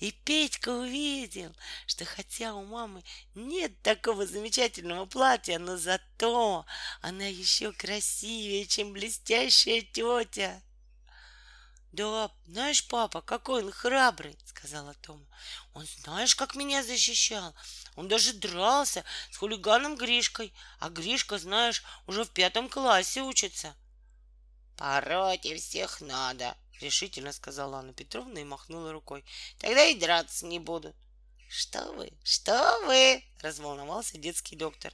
[0.00, 1.54] И Петька увидел,
[1.86, 3.04] что хотя у мамы
[3.34, 6.66] нет такого замечательного платья, но зато
[7.00, 10.60] она еще красивее, чем блестящая тетя.
[11.92, 15.24] Да, знаешь, папа, какой он храбрый, сказала Тома.
[15.74, 17.54] Он знаешь, как меня защищал.
[17.94, 23.76] Он даже дрался с хулиганом Гришкой, а Гришка, знаешь, уже в пятом классе учится.
[24.76, 29.24] «Пороть всех надо»,— решительно сказала Анна Петровна и махнула рукой.
[29.58, 30.96] «Тогда и драться не будут».
[31.48, 34.92] «Что вы, что вы?»— разволновался детский доктор.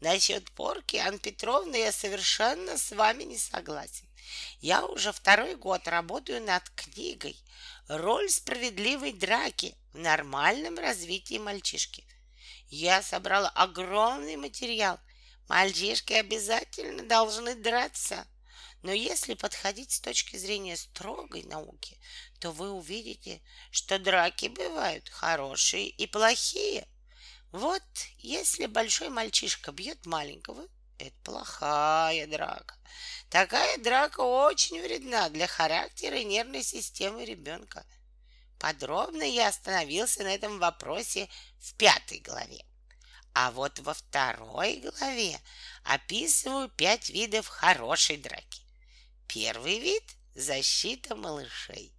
[0.00, 4.06] «Насчет порки, Анна Петровна, я совершенно с вами не согласен.
[4.60, 7.36] Я уже второй год работаю над книгой
[7.88, 12.04] «Роль справедливой драки в нормальном развитии мальчишки».
[12.68, 14.98] Я собрала огромный материал.
[15.48, 18.26] Мальчишки обязательно должны драться.
[18.82, 22.00] Но если подходить с точки зрения строгой науки,
[22.40, 23.40] то вы увидите,
[23.70, 26.88] что драки бывают хорошие и плохие.
[27.52, 27.82] Вот
[28.18, 30.66] если большой мальчишка бьет маленького,
[30.98, 32.76] это плохая драка.
[33.30, 37.84] Такая драка очень вредна для характера и нервной системы ребенка.
[38.58, 41.28] подробно я остановился на этом вопросе
[41.58, 42.64] в пятой главе.
[43.34, 45.40] А вот во второй главе
[45.84, 48.61] описываю пять видов хорошей драки.
[49.26, 51.92] Первый вид– защита малышей.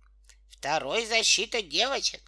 [0.49, 2.21] Второй– защита девочек.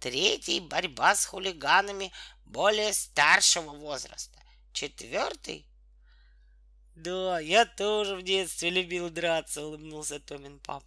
[0.00, 2.12] Третий– борьба с хулиганами
[2.44, 4.38] более старшего возраста.
[4.72, 5.68] Четвертый
[6.98, 10.84] да, я тоже в детстве любил драться, улыбнулся Томин папа.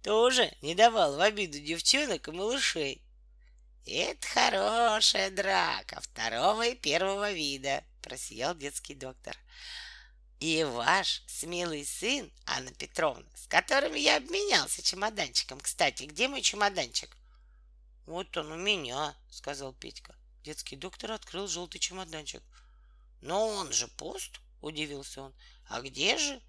[0.00, 3.02] Тоже не давал в обиду девчонок и малышей.
[3.84, 9.36] Это хорошая драка второго и первого вида, просиял детский доктор.
[10.42, 15.60] И ваш смелый сын, Анна Петровна, с которым я обменялся чемоданчиком.
[15.60, 17.16] Кстати, где мой чемоданчик?
[18.06, 20.16] Вот он у меня, сказал Петька.
[20.42, 22.42] Детский доктор открыл желтый чемоданчик.
[23.20, 25.34] Но он же пуст, удивился он.
[25.68, 26.42] А где же?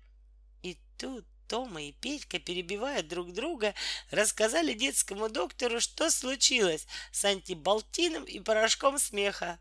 [0.63, 3.75] И тут Тома и Петька, перебивая друг друга,
[4.09, 9.59] рассказали детскому доктору, что случилось с антибалтином и порошком смеха.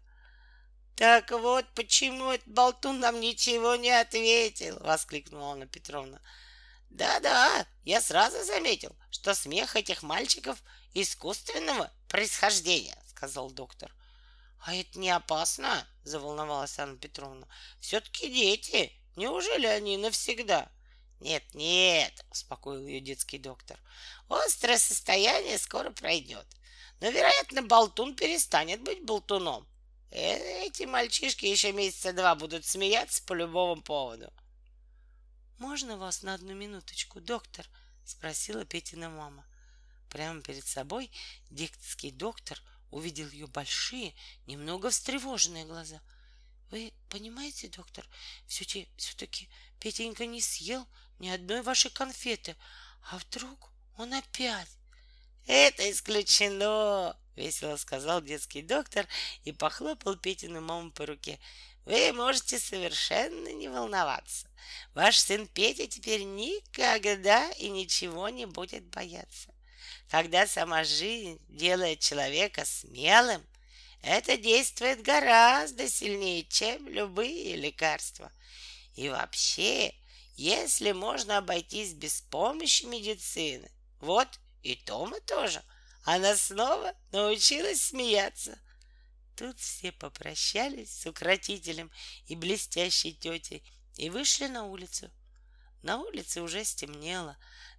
[0.97, 6.21] «Так вот, почему этот болтун нам ничего не ответил!»— воскликнула Анна Петровна.
[6.91, 10.63] «Да-да, я сразу заметил, что смех этих мальчиков
[10.93, 13.95] искусственного происхождения»,— сказал доктор.
[14.61, 17.47] «А это не опасно?»— заволновалась Анна Петровна.
[17.81, 18.93] «Все-таки дети.
[19.17, 20.71] Неужели они навсегда?»
[21.21, 23.79] «Нет, нет»,— успокоил ее детский доктор.
[24.29, 26.47] «Острое состояние скоро пройдет.
[27.01, 29.67] Но, вероятно, болтун перестанет быть болтуном.
[30.13, 34.33] Эти мальчишки еще месяца два будут смеяться по любому поводу».
[35.59, 37.67] «Можно вас на одну минуточку, доктор?»—
[38.05, 39.47] спросила Петина мама.
[40.09, 41.11] Прямо перед собой
[41.51, 42.61] детский доктор—
[42.93, 44.15] увидел ее большие,
[44.47, 46.01] немного встревоженные глаза.
[46.71, 48.07] Вы понимаете, доктор,
[48.47, 49.49] все-таки, все-таки
[49.81, 50.87] Петенька не съел
[51.19, 52.55] ни одной вашей конфеты,
[53.11, 54.69] а вдруг он опять?
[55.47, 59.07] Это исключено, весело сказал детский доктор
[59.45, 61.39] и похлопал Петину маму по руке.
[61.85, 64.47] Вы можете совершенно не волноваться.
[64.95, 69.53] Ваш сын Петя теперь никогда и ничего не будет бояться.
[70.09, 73.45] Когда сама жизнь делает человека смелым,
[74.03, 78.31] это действует гораздо сильнее, чем любые лекарства.
[78.95, 79.95] И вообще,
[80.37, 84.29] если можно обойтись без помощи медицины, вот
[84.63, 85.63] и Тома тоже,
[86.05, 88.59] она снова научилась смеяться.
[89.37, 91.91] Тут все попрощались с укротителем
[92.27, 93.63] и блестящей тетей
[93.97, 95.11] и вышли на улицу.
[95.83, 97.37] На улице уже стемнело,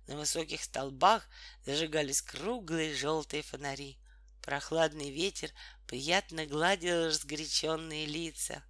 [0.08, 1.28] на высоких столбах
[1.66, 3.98] зажигались круглые желтые фонари.
[4.42, 5.52] Прохладный ветер
[5.88, 8.64] приятно гладил разгоряченные лица.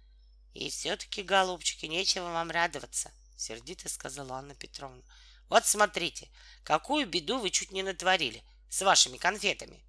[0.54, 5.02] —И все-таки, голубчики, нечего вам радоваться,— сердито сказала Анна Петровна.—
[5.50, 6.30] Вот смотрите,
[6.64, 9.82] какую беду вы чуть не натворили с вашими конфетами.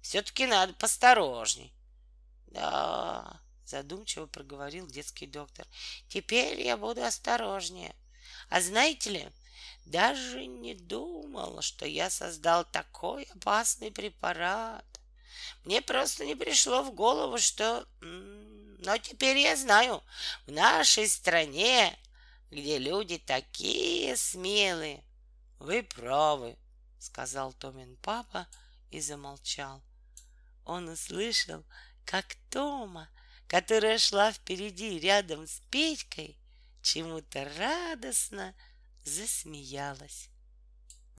[0.00, 1.74] Все-таки надо посторожней.—
[2.50, 5.66] Да,— задумчиво проговорил детский доктор,—
[6.08, 7.94] теперь я буду осторожнее.
[8.48, 9.28] А знаете ли,
[9.86, 14.84] даже не думал, что я создал такой опасный препарат.
[15.64, 17.86] Мне просто не пришло в голову, что...
[18.00, 20.02] Но теперь я знаю,
[20.46, 21.98] в нашей стране,
[22.50, 25.04] где люди такие смелые.
[25.58, 26.56] Вы правы,
[27.00, 28.46] сказал Томин папа
[28.90, 29.82] и замолчал.
[30.64, 31.64] Он услышал,
[32.04, 33.10] как Тома,
[33.48, 36.38] которая шла впереди рядом с Петькой,
[36.82, 38.54] чему-то радостно
[39.04, 40.29] засмеялась.